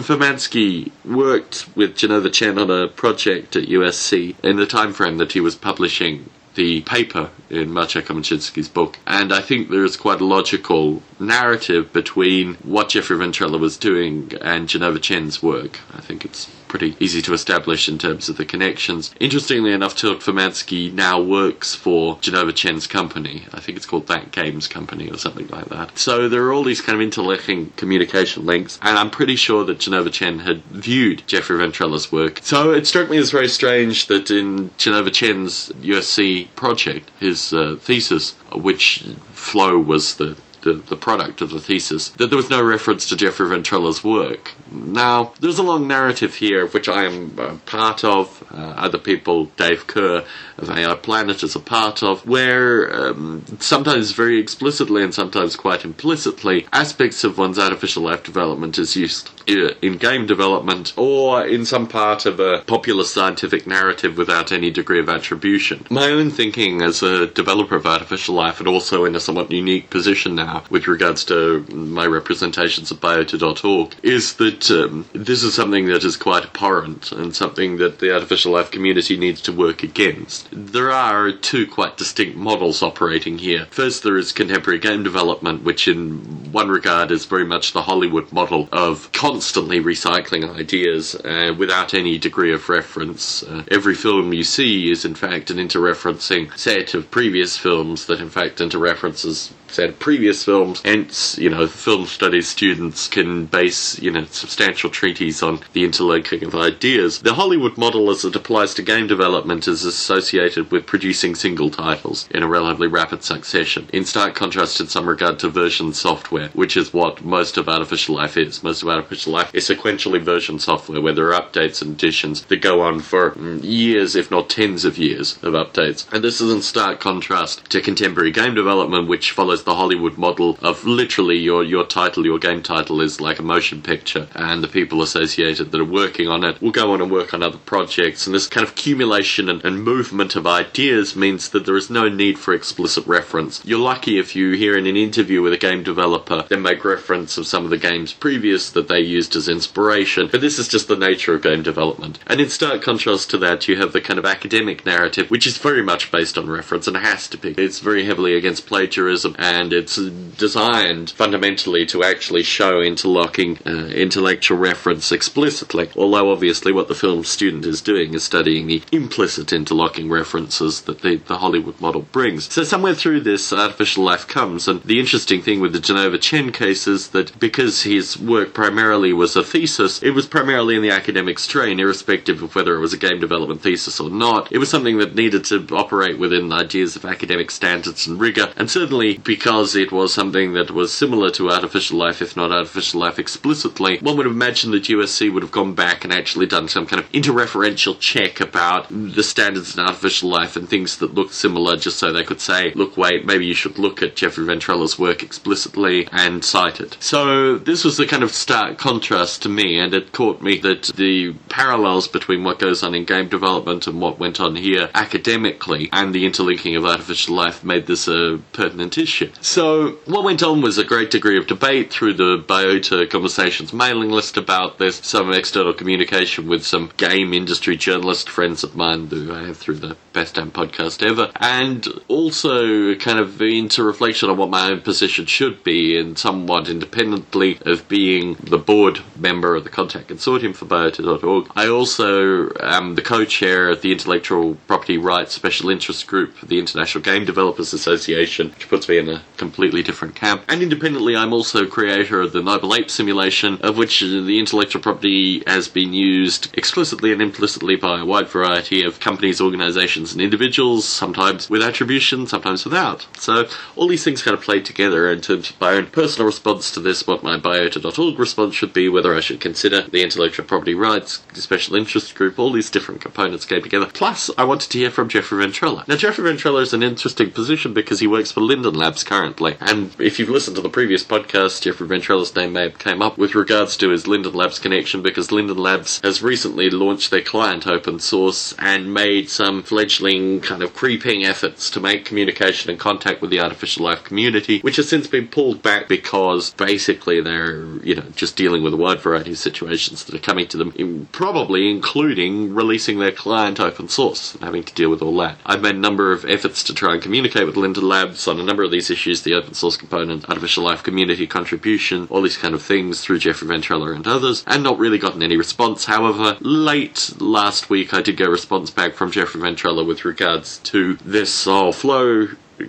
Furmanski 0.69 0.91
worked 1.05 1.67
with 1.75 1.95
Jenova 1.95 2.31
Chen 2.31 2.57
on 2.59 2.69
a 2.69 2.87
project 2.87 3.55
at 3.55 3.67
USC 3.67 4.35
in 4.43 4.57
the 4.57 4.65
time 4.65 4.93
frame 4.93 5.17
that 5.17 5.31
he 5.33 5.39
was 5.39 5.55
publishing 5.55 6.29
the 6.55 6.81
paper 6.81 7.29
in 7.49 7.69
Maciej 7.69 8.03
Komosinski's 8.03 8.67
book. 8.69 8.97
And 9.07 9.31
I 9.33 9.41
think 9.41 9.69
there 9.69 9.85
is 9.85 9.95
quite 9.97 10.19
a 10.21 10.25
logical 10.25 11.01
narrative 11.19 11.93
between 11.93 12.55
what 12.55 12.89
Jeffrey 12.89 13.17
Ventrella 13.17 13.59
was 13.59 13.77
doing 13.77 14.31
and 14.41 14.67
Jenova 14.67 15.01
Chen's 15.01 15.41
work. 15.41 15.79
I 15.93 16.01
think 16.01 16.25
it's 16.25 16.49
pretty 16.69 16.95
easy 16.99 17.21
to 17.23 17.33
establish 17.33 17.89
in 17.89 17.97
terms 17.97 18.29
of 18.29 18.37
the 18.37 18.45
connections. 18.45 19.13
Interestingly 19.19 19.73
enough, 19.73 19.97
Todd 19.97 20.21
Furmanski 20.21 20.93
now 20.93 21.19
works 21.21 21.75
for 21.75 22.15
Jenova 22.17 22.55
Chen's 22.55 22.87
company. 22.87 23.45
I 23.51 23.59
think 23.59 23.75
it's 23.77 23.85
called 23.85 24.07
That 24.07 24.31
Games 24.31 24.67
Company 24.67 25.09
or 25.09 25.17
something 25.17 25.47
like 25.47 25.65
that. 25.65 25.97
So 25.97 26.29
there 26.29 26.45
are 26.45 26.53
all 26.53 26.63
these 26.63 26.81
kind 26.81 26.95
of 26.95 27.01
interlinking 27.01 27.71
communication 27.71 28.45
links, 28.45 28.79
and 28.81 28.97
I'm 28.97 29.09
pretty 29.09 29.35
sure 29.35 29.65
that 29.65 29.79
Jenova 29.79 30.11
Chen 30.11 30.39
had 30.39 30.63
viewed 30.65 31.23
Jeffrey 31.27 31.57
Ventrella's 31.57 32.11
work. 32.11 32.39
So 32.43 32.71
it 32.71 32.87
struck 32.87 33.09
me 33.09 33.17
as 33.17 33.31
very 33.31 33.49
strange 33.49 34.07
that 34.07 34.31
in 34.31 34.69
Jenova 34.77 35.11
Chen's 35.11 35.69
USC 35.81 36.47
project, 36.55 37.09
his 37.19 37.51
uh, 37.51 37.75
thesis, 37.79 38.31
which 38.53 39.03
Flow 39.33 39.79
was 39.79 40.15
the 40.15 40.37
the, 40.61 40.73
the 40.73 40.95
product 40.95 41.41
of 41.41 41.49
the 41.49 41.59
thesis, 41.59 42.09
that 42.09 42.27
there 42.27 42.37
was 42.37 42.49
no 42.49 42.63
reference 42.63 43.07
to 43.09 43.15
Jeffrey 43.15 43.47
Ventrella's 43.49 44.03
work. 44.03 44.51
Now, 44.71 45.33
there's 45.39 45.59
a 45.59 45.63
long 45.63 45.87
narrative 45.87 46.35
here, 46.35 46.67
which 46.67 46.87
I 46.89 47.05
am 47.05 47.35
uh, 47.37 47.55
part 47.65 48.03
of, 48.03 48.43
uh, 48.51 48.57
other 48.57 48.97
people, 48.97 49.45
Dave 49.57 49.87
Kerr 49.87 50.23
of 50.57 50.69
AI 50.69 50.95
Planet 50.95 51.43
is 51.43 51.55
a 51.55 51.59
part 51.59 52.03
of, 52.03 52.27
where 52.27 52.93
um, 52.93 53.43
sometimes 53.59 54.11
very 54.11 54.39
explicitly 54.39 55.03
and 55.03 55.13
sometimes 55.13 55.55
quite 55.55 55.85
implicitly, 55.85 56.67
aspects 56.73 57.23
of 57.23 57.37
one's 57.37 57.59
artificial 57.59 58.03
life 58.03 58.23
development 58.23 58.77
is 58.77 58.95
used 58.95 59.29
in 59.49 59.97
game 59.97 60.25
development 60.25 60.93
or 60.95 61.45
in 61.45 61.65
some 61.65 61.87
part 61.87 62.25
of 62.25 62.39
a 62.39 62.59
popular 62.67 63.03
scientific 63.03 63.65
narrative 63.67 64.17
without 64.17 64.51
any 64.51 64.71
degree 64.71 64.99
of 64.99 65.09
attribution. 65.09 65.85
My 65.89 66.09
own 66.09 66.29
thinking 66.29 66.81
as 66.81 67.01
a 67.03 67.27
developer 67.27 67.75
of 67.75 67.85
artificial 67.85 68.35
life 68.35 68.59
and 68.59 68.67
also 68.67 69.05
in 69.05 69.15
a 69.15 69.19
somewhat 69.19 69.51
unique 69.51 69.89
position 69.89 70.35
now 70.35 70.63
with 70.69 70.87
regards 70.87 71.25
to 71.25 71.65
my 71.69 72.05
representations 72.05 72.91
at 72.91 72.99
biota.org 72.99 73.95
is 74.03 74.35
that 74.35 74.69
um, 74.71 75.05
this 75.13 75.43
is 75.43 75.53
something 75.53 75.85
that 75.87 76.03
is 76.03 76.17
quite 76.17 76.45
abhorrent 76.45 77.11
and 77.11 77.35
something 77.35 77.77
that 77.77 77.99
the 77.99 78.13
artificial 78.13 78.53
life 78.53 78.71
community 78.71 79.17
needs 79.17 79.41
to 79.41 79.51
work 79.51 79.83
against. 79.83 80.47
There 80.51 80.91
are 80.91 81.31
two 81.31 81.67
quite 81.67 81.97
distinct 81.97 82.37
models 82.37 82.83
operating 82.83 83.37
here. 83.37 83.65
First, 83.71 84.03
there 84.03 84.17
is 84.17 84.31
contemporary 84.31 84.79
game 84.79 85.03
development, 85.03 85.63
which 85.63 85.87
in 85.87 86.19
one 86.51 86.69
regard 86.69 87.11
is 87.11 87.25
very 87.25 87.45
much 87.45 87.73
the 87.73 87.83
Hollywood 87.83 88.31
model 88.31 88.69
of 88.71 89.11
constantly 89.39 89.79
recycling 89.79 90.53
ideas 90.53 91.15
uh, 91.15 91.53
without 91.57 91.93
any 91.93 92.17
degree 92.17 92.51
of 92.51 92.67
reference. 92.67 93.41
Uh, 93.41 93.63
every 93.71 93.95
film 93.95 94.33
you 94.33 94.43
see 94.43 94.91
is 94.91 95.05
in 95.05 95.15
fact 95.15 95.49
an 95.49 95.55
interreferencing 95.55 96.45
set 96.57 96.93
of 96.93 97.09
previous 97.09 97.55
films 97.55 98.07
that 98.07 98.19
in 98.19 98.29
fact 98.29 98.59
interreferences 98.59 99.53
said 99.71 99.99
previous 99.99 100.43
films, 100.43 100.81
hence, 100.83 101.37
you 101.37 101.49
know, 101.49 101.67
film 101.67 102.05
studies 102.05 102.47
students 102.47 103.07
can 103.07 103.45
base, 103.45 103.99
you 103.99 104.11
know, 104.11 104.25
substantial 104.25 104.89
treatises 104.89 105.43
on 105.43 105.59
the 105.73 105.83
interlinking 105.83 106.43
of 106.43 106.55
ideas. 106.55 107.19
The 107.21 107.33
Hollywood 107.33 107.77
model 107.77 108.09
as 108.09 108.25
it 108.25 108.35
applies 108.35 108.73
to 108.75 108.81
game 108.81 109.07
development 109.07 109.67
is 109.67 109.85
associated 109.85 110.71
with 110.71 110.85
producing 110.85 111.35
single 111.35 111.69
titles 111.69 112.27
in 112.31 112.43
a 112.43 112.47
relatively 112.47 112.87
rapid 112.87 113.23
succession, 113.23 113.87
in 113.93 114.05
stark 114.05 114.35
contrast 114.35 114.81
in 114.81 114.87
some 114.87 115.07
regard 115.07 115.39
to 115.39 115.49
version 115.49 115.93
software, 115.93 116.49
which 116.49 116.75
is 116.75 116.93
what 116.93 117.23
most 117.23 117.57
of 117.57 117.69
artificial 117.69 118.15
life 118.15 118.37
is. 118.37 118.63
Most 118.63 118.81
of 118.81 118.89
artificial 118.89 119.28
life 119.29 119.53
is 119.53 119.67
sequentially 119.67 120.21
version 120.21 120.59
software, 120.59 121.01
where 121.01 121.13
there 121.13 121.33
are 121.33 121.41
updates 121.41 121.81
and 121.81 121.91
additions 121.91 122.43
that 122.43 122.61
go 122.61 122.81
on 122.81 122.99
for 122.99 123.31
mm, 123.31 123.63
years, 123.63 124.15
if 124.15 124.29
not 124.31 124.49
tens 124.49 124.85
of 124.85 124.97
years, 124.97 125.37
of 125.43 125.53
updates. 125.53 126.11
And 126.11 126.23
this 126.23 126.41
is 126.41 126.51
in 126.51 126.61
stark 126.61 126.99
contrast 126.99 127.69
to 127.69 127.81
contemporary 127.81 128.31
game 128.31 128.55
development, 128.55 129.07
which 129.07 129.31
follows 129.31 129.63
the 129.63 129.75
Hollywood 129.75 130.17
model 130.17 130.57
of 130.61 130.85
literally 130.85 131.37
your, 131.37 131.63
your 131.63 131.85
title, 131.85 132.25
your 132.25 132.39
game 132.39 132.63
title 132.63 133.01
is 133.01 133.21
like 133.21 133.39
a 133.39 133.43
motion 133.43 133.81
picture, 133.81 134.27
and 134.35 134.63
the 134.63 134.67
people 134.67 135.01
associated 135.01 135.71
that 135.71 135.81
are 135.81 135.85
working 135.85 136.27
on 136.27 136.43
it 136.43 136.61
will 136.61 136.71
go 136.71 136.91
on 136.91 137.01
and 137.01 137.11
work 137.11 137.33
on 137.33 137.43
other 137.43 137.57
projects. 137.57 138.25
And 138.25 138.35
this 138.35 138.47
kind 138.47 138.65
of 138.65 138.71
accumulation 138.71 139.49
and, 139.49 139.63
and 139.63 139.83
movement 139.83 140.35
of 140.35 140.47
ideas 140.47 141.15
means 141.15 141.49
that 141.49 141.65
there 141.65 141.77
is 141.77 141.89
no 141.89 142.09
need 142.09 142.39
for 142.39 142.53
explicit 142.53 143.05
reference. 143.07 143.63
You're 143.65 143.79
lucky 143.79 144.17
if 144.17 144.35
you 144.35 144.51
hear 144.51 144.77
in 144.77 144.87
an 144.87 144.97
interview 144.97 145.41
with 145.41 145.53
a 145.53 145.57
game 145.57 145.83
developer, 145.83 146.45
they 146.49 146.55
make 146.55 146.83
reference 146.83 147.37
of 147.37 147.47
some 147.47 147.63
of 147.63 147.69
the 147.69 147.77
games 147.77 148.13
previous 148.13 148.71
that 148.71 148.87
they 148.87 148.99
used 149.09 149.35
as 149.35 149.49
inspiration, 149.49 150.29
but 150.31 150.41
this 150.41 150.59
is 150.59 150.67
just 150.67 150.87
the 150.87 150.95
nature 150.95 151.35
of 151.35 151.41
game 151.41 151.63
development. 151.63 152.19
And 152.27 152.39
in 152.39 152.49
stark 152.49 152.81
contrast 152.81 153.29
to 153.31 153.37
that, 153.39 153.67
you 153.67 153.75
have 153.77 153.93
the 153.93 154.01
kind 154.01 154.19
of 154.19 154.25
academic 154.25 154.85
narrative, 154.85 155.29
which 155.29 155.47
is 155.47 155.57
very 155.57 155.83
much 155.83 156.11
based 156.11 156.37
on 156.37 156.49
reference 156.49 156.87
and 156.87 156.97
has 156.97 157.27
to 157.29 157.37
be. 157.37 157.51
It's 157.57 157.79
very 157.79 158.05
heavily 158.05 158.35
against 158.35 158.67
plagiarism 158.67 159.35
and 159.37 159.73
it's 159.73 159.95
designed 159.95 161.11
fundamentally 161.11 161.85
to 161.87 162.03
actually 162.03 162.43
show 162.43 162.81
interlocking 162.81 163.57
uh, 163.65 163.87
intellectual 163.87 164.57
reference 164.57 165.11
explicitly. 165.11 165.89
Although 165.95 166.31
obviously 166.31 166.71
what 166.71 166.87
the 166.87 166.95
film 166.95 167.23
student 167.23 167.65
is 167.65 167.81
doing 167.81 168.13
is 168.13 168.23
studying 168.23 168.67
the 168.67 168.83
implicit 168.91 169.51
interlocking 169.51 170.09
references 170.09 170.81
that 170.81 171.01
the, 171.01 171.15
the 171.15 171.37
Hollywood 171.37 171.79
model 171.81 172.03
brings. 172.11 172.51
So 172.51 172.63
somewhere 172.63 172.95
through 172.95 173.21
this, 173.21 173.51
artificial 173.53 174.03
life 174.03 174.27
comes, 174.27 174.67
and 174.67 174.81
the 174.83 174.99
interesting 174.99 175.41
thing 175.41 175.59
with 175.59 175.73
the 175.73 175.79
Jenova 175.79 176.19
Chen 176.21 176.51
case 176.51 176.87
is 176.87 177.09
that 177.09 177.37
because 177.39 177.83
his 177.83 178.17
work 178.19 178.53
primarily 178.53 178.98
was 178.99 179.35
a 179.35 179.43
thesis, 179.43 180.03
it 180.03 180.11
was 180.11 180.27
primarily 180.27 180.75
in 180.75 180.81
the 180.81 180.91
academic 180.91 181.39
strain, 181.39 181.79
irrespective 181.79 182.43
of 182.43 182.53
whether 182.53 182.75
it 182.75 182.79
was 182.79 182.93
a 182.93 182.97
game 182.97 183.19
development 183.19 183.61
thesis 183.61 183.99
or 183.99 184.09
not. 184.09 184.51
It 184.51 184.57
was 184.57 184.69
something 184.69 184.97
that 184.97 185.15
needed 185.15 185.45
to 185.45 185.65
operate 185.71 186.19
within 186.19 186.49
the 186.49 186.55
ideas 186.55 186.95
of 186.95 187.05
academic 187.05 187.49
standards 187.49 188.05
and 188.07 188.19
rigor, 188.19 188.51
and 188.57 188.69
certainly 188.69 189.17
because 189.17 189.75
it 189.75 189.91
was 189.91 190.13
something 190.13 190.53
that 190.53 190.71
was 190.71 190.93
similar 190.93 191.29
to 191.31 191.49
artificial 191.49 191.97
life, 191.97 192.21
if 192.21 192.35
not 192.35 192.51
artificial 192.51 192.99
life 192.99 193.17
explicitly, 193.17 193.99
one 193.99 194.17
would 194.17 194.27
imagine 194.27 194.71
that 194.71 194.83
USC 194.83 195.33
would 195.33 195.43
have 195.43 195.51
gone 195.51 195.73
back 195.73 196.03
and 196.03 196.13
actually 196.13 196.45
done 196.45 196.67
some 196.67 196.85
kind 196.85 197.01
of 197.01 197.11
interreferential 197.11 197.97
check 197.99 198.39
about 198.41 198.87
the 198.89 199.23
standards 199.23 199.77
in 199.77 199.83
artificial 199.83 200.29
life 200.29 200.55
and 200.55 200.69
things 200.69 200.97
that 200.97 201.13
looked 201.15 201.33
similar, 201.33 201.77
just 201.77 201.97
so 201.97 202.11
they 202.11 202.23
could 202.23 202.41
say, 202.41 202.71
look, 202.73 202.97
wait, 202.97 203.25
maybe 203.25 203.45
you 203.45 203.53
should 203.53 203.79
look 203.79 204.01
at 204.01 204.15
Jeffrey 204.15 204.45
Ventrella's 204.45 204.99
work 204.99 205.23
explicitly 205.23 206.07
and 206.11 206.43
cite 206.43 206.79
it. 206.81 206.97
So 206.99 207.57
this 207.57 207.83
was 207.83 207.97
the 207.97 208.05
kind 208.05 208.23
of 208.23 208.31
stark 208.31 208.77
contrast 208.89 209.43
to 209.43 209.49
me, 209.49 209.77
and 209.77 209.93
it 209.93 210.11
caught 210.11 210.41
me 210.41 210.57
that 210.57 210.83
the 210.95 211.31
parallels 211.47 212.07
between 212.07 212.43
what 212.43 212.57
goes 212.57 212.81
on 212.81 212.95
in 212.95 213.05
game 213.05 213.29
development 213.29 213.85
and 213.85 214.01
what 214.01 214.17
went 214.17 214.39
on 214.39 214.55
here 214.55 214.89
academically 214.95 215.89
and 215.93 216.11
the 216.11 216.25
interlinking 216.25 216.75
of 216.75 216.85
artificial 216.85 217.35
life 217.35 217.63
made 217.63 217.85
this 217.85 218.07
a 218.07 218.39
pertinent 218.51 218.97
issue. 218.97 219.31
So 219.41 219.99
what 220.05 220.23
went 220.23 220.41
on 220.41 220.61
was 220.61 220.79
a 220.79 220.83
great 220.83 221.11
degree 221.11 221.37
of 221.37 221.45
debate 221.45 221.91
through 221.91 222.15
the 222.15 222.43
Biota 222.47 223.07
Conversations 223.07 223.73
mailing 223.73 224.09
list 224.09 224.37
about 224.37 224.79
this, 224.79 224.95
some 225.03 225.31
external 225.33 225.73
communication 225.73 226.47
with 226.47 226.65
some 226.65 226.89
game 226.97 227.31
industry 227.31 227.77
journalist 227.77 228.27
friends 228.27 228.63
of 228.63 228.75
mine 228.75 229.05
who 229.05 229.31
I 229.31 229.45
have 229.45 229.57
through 229.57 229.75
the 229.75 229.97
Best 230.19 230.35
Damn 230.35 230.51
podcast 230.51 231.01
ever, 231.01 231.31
and 231.37 231.87
also 232.09 232.93
kind 232.95 233.19
of 233.19 233.41
into 233.41 233.81
reflection 233.83 234.29
on 234.29 234.35
what 234.35 234.49
my 234.49 234.69
own 234.69 234.81
position 234.81 235.25
should 235.25 235.63
be, 235.63 235.97
and 235.97 236.19
somewhat 236.19 236.67
independently 236.67 237.57
of 237.65 237.87
being 237.87 238.33
the 238.43 238.57
board 238.57 238.99
member 239.15 239.55
of 239.55 239.63
the 239.63 239.69
Contact 239.69 240.09
Consortium 240.09 240.53
for 240.53 240.65
Biota.org. 240.65 241.49
I 241.55 241.69
also 241.69 242.51
am 242.59 242.95
the 242.95 243.01
co-chair 243.01 243.69
of 243.69 243.81
the 243.81 243.93
Intellectual 243.93 244.55
Property 244.67 244.97
Rights 244.97 245.35
Special 245.35 245.69
Interest 245.69 246.05
Group, 246.05 246.37
the 246.41 246.59
International 246.59 247.01
Game 247.01 247.23
Developers 247.23 247.71
Association, 247.71 248.49
which 248.49 248.67
puts 248.67 248.89
me 248.89 248.97
in 248.97 249.07
a 249.07 249.23
completely 249.37 249.83
different 249.83 250.15
camp. 250.15 250.43
And 250.49 250.61
independently, 250.61 251.15
I'm 251.15 251.31
also 251.31 251.65
creator 251.65 252.19
of 252.19 252.33
the 252.33 252.43
Noble 252.43 252.75
Ape 252.75 252.89
simulation, 252.89 253.57
of 253.61 253.77
which 253.77 254.01
the 254.01 254.37
intellectual 254.37 254.81
property 254.81 255.43
has 255.47 255.69
been 255.69 255.93
used 255.93 256.49
explicitly 256.57 257.13
and 257.13 257.21
implicitly 257.21 257.77
by 257.77 258.01
a 258.01 258.05
wide 258.05 258.27
variety 258.27 258.83
of 258.83 258.99
companies, 258.99 259.39
organizations, 259.39 260.08
and 260.11 260.21
individuals, 260.21 260.87
sometimes 260.87 261.49
with 261.49 261.61
attribution, 261.61 262.27
sometimes 262.27 262.63
without. 262.63 263.07
So 263.17 263.47
all 263.75 263.87
these 263.87 264.03
things 264.03 264.21
kind 264.21 264.37
of 264.37 264.43
play 264.43 264.61
together 264.61 265.11
in 265.11 265.21
terms 265.21 265.49
of 265.49 265.59
my 265.59 265.73
own 265.73 265.87
personal 265.87 266.27
response 266.27 266.71
to 266.71 266.79
this, 266.79 267.05
what 267.05 267.23
my 267.23 267.37
biota.org 267.37 268.17
response 268.17 268.55
should 268.55 268.73
be, 268.73 268.87
whether 268.87 269.15
I 269.15 269.19
should 269.19 269.41
consider 269.41 269.81
the 269.81 270.03
intellectual 270.03 270.45
property 270.45 270.73
rights, 270.73 271.21
special 271.33 271.75
interest 271.75 272.15
group, 272.15 272.39
all 272.39 272.51
these 272.51 272.69
different 272.69 273.01
components 273.01 273.45
came 273.45 273.61
together. 273.61 273.87
Plus, 273.87 274.29
I 274.37 274.43
wanted 274.43 274.69
to 274.71 274.77
hear 274.77 274.91
from 274.91 275.09
Jeffrey 275.09 275.43
Ventrella. 275.43 275.87
Now, 275.87 275.95
Jeffrey 275.95 276.31
Ventrella 276.31 276.61
is 276.61 276.73
an 276.73 276.83
interesting 276.83 277.31
position 277.31 277.73
because 277.73 277.99
he 277.99 278.07
works 278.07 278.31
for 278.31 278.41
Linden 278.41 278.75
Labs 278.75 279.03
currently. 279.03 279.57
And 279.59 279.95
if 279.99 280.19
you've 280.19 280.29
listened 280.29 280.55
to 280.55 280.61
the 280.61 280.69
previous 280.69 281.03
podcast, 281.03 281.61
Jeffrey 281.61 281.87
Ventrella's 281.87 282.35
name 282.35 282.53
may 282.53 282.63
have 282.63 282.79
came 282.79 283.01
up 283.01 283.17
with 283.17 283.35
regards 283.35 283.75
to 283.77 283.89
his 283.89 284.07
Linden 284.07 284.33
Labs 284.33 284.59
connection 284.59 285.01
because 285.01 285.31
Linden 285.31 285.57
Labs 285.57 285.99
has 286.03 286.21
recently 286.21 286.69
launched 286.69 287.11
their 287.11 287.21
client 287.21 287.67
open 287.67 287.99
source 287.99 288.53
and 288.59 288.93
made 288.93 289.29
some 289.29 289.63
fledgling 289.63 289.88
kind 289.89 290.61
of 290.61 290.73
creeping 290.73 291.25
efforts 291.25 291.69
to 291.71 291.79
make 291.79 292.05
communication 292.05 292.69
and 292.69 292.79
contact 292.79 293.21
with 293.21 293.31
the 293.31 293.39
artificial 293.39 293.85
life 293.85 294.03
community, 294.03 294.59
which 294.61 294.75
has 294.75 294.87
since 294.87 295.07
been 295.07 295.27
pulled 295.27 295.61
back 295.61 295.87
because 295.87 296.51
basically 296.53 297.21
they're, 297.21 297.65
you 297.83 297.95
know, 297.95 298.05
just 298.15 298.35
dealing 298.35 298.63
with 298.63 298.73
a 298.73 298.77
wide 298.77 298.99
variety 298.99 299.31
of 299.31 299.37
situations 299.37 300.05
that 300.05 300.15
are 300.15 300.19
coming 300.19 300.47
to 300.47 300.57
them, 300.57 300.73
in, 300.77 301.07
probably 301.07 301.69
including 301.69 302.53
releasing 302.53 302.99
their 302.99 303.11
client 303.11 303.59
open 303.59 303.89
source 303.89 304.35
and 304.35 304.43
having 304.43 304.63
to 304.63 304.73
deal 304.73 304.89
with 304.89 305.01
all 305.01 305.17
that. 305.17 305.37
I've 305.45 305.61
made 305.61 305.75
a 305.75 305.79
number 305.79 306.11
of 306.11 306.25
efforts 306.25 306.63
to 306.65 306.73
try 306.73 306.93
and 306.93 307.01
communicate 307.01 307.45
with 307.45 307.57
Linden 307.57 307.87
Labs 307.87 308.27
on 308.27 308.39
a 308.39 308.43
number 308.43 308.63
of 308.63 308.71
these 308.71 308.89
issues, 308.89 309.23
the 309.23 309.33
open 309.33 309.53
source 309.53 309.77
component, 309.77 310.29
artificial 310.29 310.63
life 310.63 310.83
community 310.83 311.25
contribution, 311.25 312.07
all 312.09 312.21
these 312.21 312.37
kind 312.37 312.53
of 312.53 312.61
things 312.61 313.01
through 313.01 313.19
Jeffrey 313.19 313.47
Ventrella 313.47 313.95
and 313.95 314.07
others, 314.07 314.43
and 314.45 314.63
not 314.63 314.77
really 314.77 314.97
gotten 314.97 315.23
any 315.23 315.37
response. 315.37 315.85
However, 315.85 316.37
late 316.41 317.13
last 317.19 317.69
week 317.69 317.93
I 317.93 318.01
did 318.01 318.17
get 318.17 318.27
a 318.27 318.31
response 318.31 318.69
back 318.69 318.93
from 318.93 319.11
Jeffrey 319.11 319.41
Ventrella 319.41 319.78
with 319.83 320.05
regards 320.05 320.59
to 320.59 320.95
this 321.05 321.45
whole 321.45 321.71
flow 321.71 322.27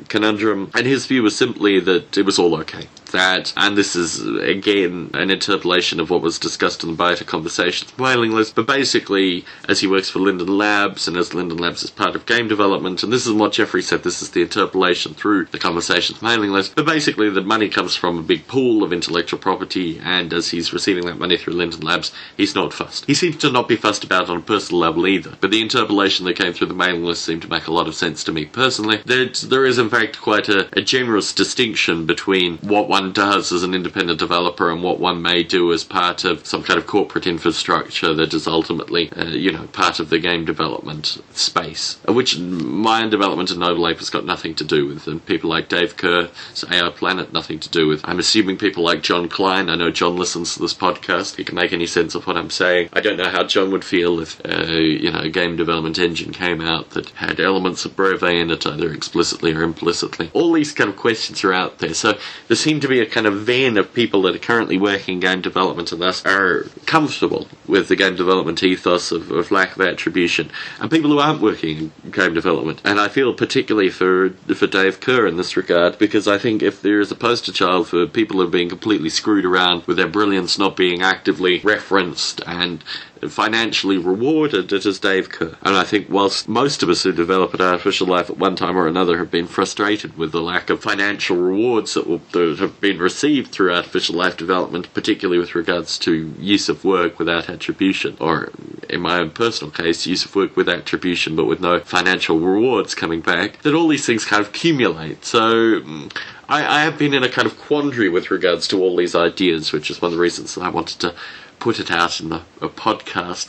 conundrum, 0.08 0.70
and 0.74 0.86
his 0.86 1.06
view 1.06 1.22
was 1.22 1.36
simply 1.36 1.80
that 1.80 2.16
it 2.16 2.24
was 2.24 2.38
all 2.38 2.54
okay. 2.56 2.88
That, 3.12 3.52
and 3.56 3.76
this 3.76 3.96
is 3.96 4.26
again 4.38 5.10
an 5.14 5.30
interpolation 5.30 6.00
of 6.00 6.10
what 6.10 6.22
was 6.22 6.38
discussed 6.38 6.82
in 6.82 6.90
the 6.90 7.02
Biota 7.02 7.26
Conversations 7.26 7.96
mailing 7.98 8.32
list, 8.32 8.54
but 8.54 8.66
basically, 8.66 9.44
as 9.68 9.80
he 9.80 9.86
works 9.86 10.10
for 10.10 10.18
Linden 10.18 10.58
Labs 10.58 11.08
and 11.08 11.16
as 11.16 11.34
Linden 11.34 11.58
Labs 11.58 11.82
is 11.82 11.90
part 11.90 12.16
of 12.16 12.26
game 12.26 12.48
development, 12.48 13.02
and 13.02 13.12
this 13.12 13.26
is 13.26 13.32
what 13.32 13.52
Jeffrey 13.52 13.82
said, 13.82 14.02
this 14.02 14.22
is 14.22 14.30
the 14.30 14.42
interpolation 14.42 15.14
through 15.14 15.46
the 15.46 15.58
Conversations 15.58 16.22
mailing 16.22 16.50
list, 16.50 16.74
but 16.74 16.86
basically 16.86 17.30
the 17.30 17.40
money 17.40 17.68
comes 17.68 17.96
from 17.96 18.18
a 18.18 18.22
big 18.22 18.46
pool 18.46 18.82
of 18.82 18.92
intellectual 18.92 19.38
property, 19.38 20.00
and 20.02 20.32
as 20.32 20.50
he's 20.50 20.72
receiving 20.72 21.06
that 21.06 21.18
money 21.18 21.36
through 21.36 21.54
Linden 21.54 21.80
Labs, 21.80 22.12
he's 22.36 22.54
not 22.54 22.72
fussed. 22.72 23.06
He 23.06 23.14
seems 23.14 23.36
to 23.38 23.50
not 23.50 23.68
be 23.68 23.76
fussed 23.76 24.04
about 24.04 24.28
on 24.28 24.38
a 24.38 24.42
personal 24.42 24.80
level 24.80 25.06
either, 25.06 25.36
but 25.40 25.50
the 25.50 25.62
interpolation 25.62 26.26
that 26.26 26.36
came 26.36 26.52
through 26.52 26.68
the 26.68 26.74
mailing 26.74 27.04
list 27.04 27.24
seemed 27.24 27.42
to 27.42 27.48
make 27.48 27.66
a 27.66 27.72
lot 27.72 27.88
of 27.88 27.94
sense 27.94 28.24
to 28.24 28.32
me 28.32 28.44
personally. 28.44 29.00
There, 29.06 29.26
there 29.26 29.64
is, 29.64 29.78
in 29.78 29.88
fact, 29.88 30.20
quite 30.20 30.48
a, 30.48 30.68
a 30.78 30.82
generous 30.82 31.32
distinction 31.32 32.06
between 32.06 32.58
what 32.58 32.88
one 32.88 32.99
does 33.08 33.52
as 33.52 33.62
an 33.62 33.74
independent 33.74 34.18
developer 34.18 34.70
and 34.70 34.82
what 34.82 35.00
one 35.00 35.22
may 35.22 35.42
do 35.42 35.72
as 35.72 35.82
part 35.84 36.24
of 36.24 36.46
some 36.46 36.62
kind 36.62 36.78
of 36.78 36.86
corporate 36.86 37.26
infrastructure 37.26 38.14
that 38.14 38.34
is 38.34 38.46
ultimately, 38.46 39.10
uh, 39.12 39.24
you 39.24 39.50
know, 39.50 39.66
part 39.68 39.98
of 39.98 40.10
the 40.10 40.18
game 40.18 40.44
development 40.44 41.18
space, 41.32 41.98
which 42.06 42.38
my 42.38 43.08
development 43.08 43.50
at 43.50 43.58
Noble 43.58 43.88
Ape 43.88 43.98
has 43.98 44.10
got 44.10 44.24
nothing 44.24 44.54
to 44.54 44.64
do 44.64 44.86
with, 44.86 45.06
and 45.06 45.24
people 45.24 45.48
like 45.48 45.68
Dave 45.68 45.96
Kerr, 45.96 46.28
AI 46.70 46.90
Planet, 46.90 47.32
nothing 47.32 47.58
to 47.60 47.68
do 47.68 47.88
with. 47.88 48.00
I'm 48.04 48.18
assuming 48.18 48.58
people 48.58 48.84
like 48.84 49.02
Jon 49.02 49.28
Klein. 49.28 49.68
I 49.70 49.76
know 49.76 49.90
John 49.90 50.16
listens 50.16 50.54
to 50.54 50.60
this 50.60 50.74
podcast. 50.74 51.36
He 51.36 51.44
can 51.44 51.54
make 51.54 51.72
any 51.72 51.86
sense 51.86 52.14
of 52.14 52.26
what 52.26 52.36
I'm 52.36 52.50
saying. 52.50 52.90
I 52.92 53.00
don't 53.00 53.16
know 53.16 53.30
how 53.30 53.44
John 53.44 53.70
would 53.70 53.84
feel 53.84 54.20
if, 54.20 54.40
uh, 54.44 54.66
you 54.72 55.10
know, 55.10 55.20
a 55.20 55.28
game 55.28 55.56
development 55.56 55.98
engine 55.98 56.32
came 56.32 56.60
out 56.60 56.90
that 56.90 57.10
had 57.10 57.40
elements 57.40 57.84
of 57.84 57.96
Breve 57.96 58.22
in 58.22 58.50
it, 58.50 58.66
either 58.66 58.92
explicitly 58.92 59.54
or 59.54 59.62
implicitly. 59.62 60.30
All 60.32 60.52
these 60.52 60.72
kind 60.72 60.90
of 60.90 60.96
questions 60.96 61.42
are 61.44 61.52
out 61.52 61.78
there. 61.78 61.94
So 61.94 62.18
there 62.48 62.56
seem 62.56 62.80
to 62.80 62.88
be 62.90 63.00
a 63.00 63.06
kind 63.06 63.26
of 63.26 63.40
vein 63.40 63.78
of 63.78 63.94
people 63.94 64.22
that 64.22 64.34
are 64.34 64.38
currently 64.38 64.76
working 64.78 65.14
in 65.14 65.20
game 65.20 65.40
development 65.40 65.92
and 65.92 66.02
thus 66.02 66.24
are 66.26 66.64
comfortable 66.86 67.48
with 67.66 67.88
the 67.88 67.96
game 67.96 68.16
development 68.16 68.62
ethos 68.62 69.12
of, 69.12 69.30
of 69.30 69.50
lack 69.50 69.76
of 69.76 69.80
attribution, 69.82 70.50
and 70.80 70.90
people 70.90 71.10
who 71.10 71.18
aren't 71.18 71.40
working 71.40 71.92
in 72.04 72.10
game 72.10 72.34
development. 72.34 72.80
And 72.84 73.00
I 73.00 73.08
feel 73.08 73.32
particularly 73.32 73.90
for 73.90 74.30
for 74.54 74.66
Dave 74.66 75.00
Kerr 75.00 75.26
in 75.26 75.36
this 75.36 75.56
regard 75.56 75.98
because 75.98 76.26
I 76.28 76.38
think 76.38 76.62
if 76.62 76.82
there 76.82 77.00
is 77.00 77.10
a 77.10 77.16
poster 77.16 77.52
child 77.52 77.88
for 77.88 78.06
people 78.06 78.36
who 78.38 78.46
are 78.46 78.50
being 78.50 78.68
completely 78.68 79.08
screwed 79.08 79.44
around 79.44 79.86
with 79.86 79.96
their 79.96 80.08
brilliance 80.08 80.58
not 80.58 80.76
being 80.76 81.02
actively 81.02 81.60
referenced 81.60 82.40
and 82.46 82.82
financially 83.28 83.98
rewarded, 83.98 84.72
it 84.72 84.86
is 84.86 84.98
Dave 84.98 85.28
Kerr. 85.28 85.56
And 85.62 85.76
I 85.76 85.84
think 85.84 86.08
whilst 86.08 86.48
most 86.48 86.82
of 86.82 86.88
us 86.88 87.02
who 87.02 87.12
develop 87.12 87.54
an 87.54 87.60
artificial 87.60 88.06
life 88.06 88.30
at 88.30 88.38
one 88.38 88.56
time 88.56 88.76
or 88.76 88.86
another 88.86 89.18
have 89.18 89.30
been 89.30 89.46
frustrated 89.46 90.16
with 90.16 90.32
the 90.32 90.40
lack 90.40 90.70
of 90.70 90.82
financial 90.82 91.36
rewards 91.36 91.94
that, 91.94 92.06
will, 92.06 92.22
that 92.32 92.58
have 92.58 92.80
been 92.80 92.98
received 92.98 93.52
through 93.52 93.74
artificial 93.74 94.14
life 94.14 94.36
development, 94.36 94.92
particularly 94.94 95.38
with 95.38 95.54
regards 95.54 95.98
to 95.98 96.34
use 96.38 96.68
of 96.68 96.84
work 96.84 97.18
without 97.18 97.50
attribution, 97.50 98.16
or 98.20 98.50
in 98.88 99.00
my 99.00 99.18
own 99.18 99.30
personal 99.30 99.70
case, 99.70 100.06
use 100.06 100.24
of 100.24 100.34
work 100.34 100.56
with 100.56 100.68
attribution 100.68 101.36
but 101.36 101.44
with 101.44 101.60
no 101.60 101.80
financial 101.80 102.38
rewards 102.38 102.94
coming 102.94 103.20
back, 103.20 103.60
that 103.62 103.74
all 103.74 103.88
these 103.88 104.06
things 104.06 104.24
kind 104.24 104.40
of 104.40 104.48
accumulate. 104.48 105.24
So 105.24 105.80
mm, 105.80 106.16
I, 106.48 106.78
I 106.78 106.82
have 106.82 106.98
been 106.98 107.14
in 107.14 107.22
a 107.22 107.28
kind 107.28 107.46
of 107.46 107.58
quandary 107.58 108.08
with 108.08 108.30
regards 108.30 108.66
to 108.68 108.80
all 108.80 108.96
these 108.96 109.14
ideas, 109.14 109.72
which 109.72 109.90
is 109.90 110.00
one 110.00 110.10
of 110.12 110.16
the 110.16 110.22
reasons 110.22 110.54
that 110.54 110.62
I 110.62 110.68
wanted 110.68 111.00
to 111.00 111.14
put 111.60 111.78
it 111.78 111.90
out 111.90 112.20
in 112.20 112.32
a, 112.32 112.44
a 112.60 112.68
podcast 112.68 113.48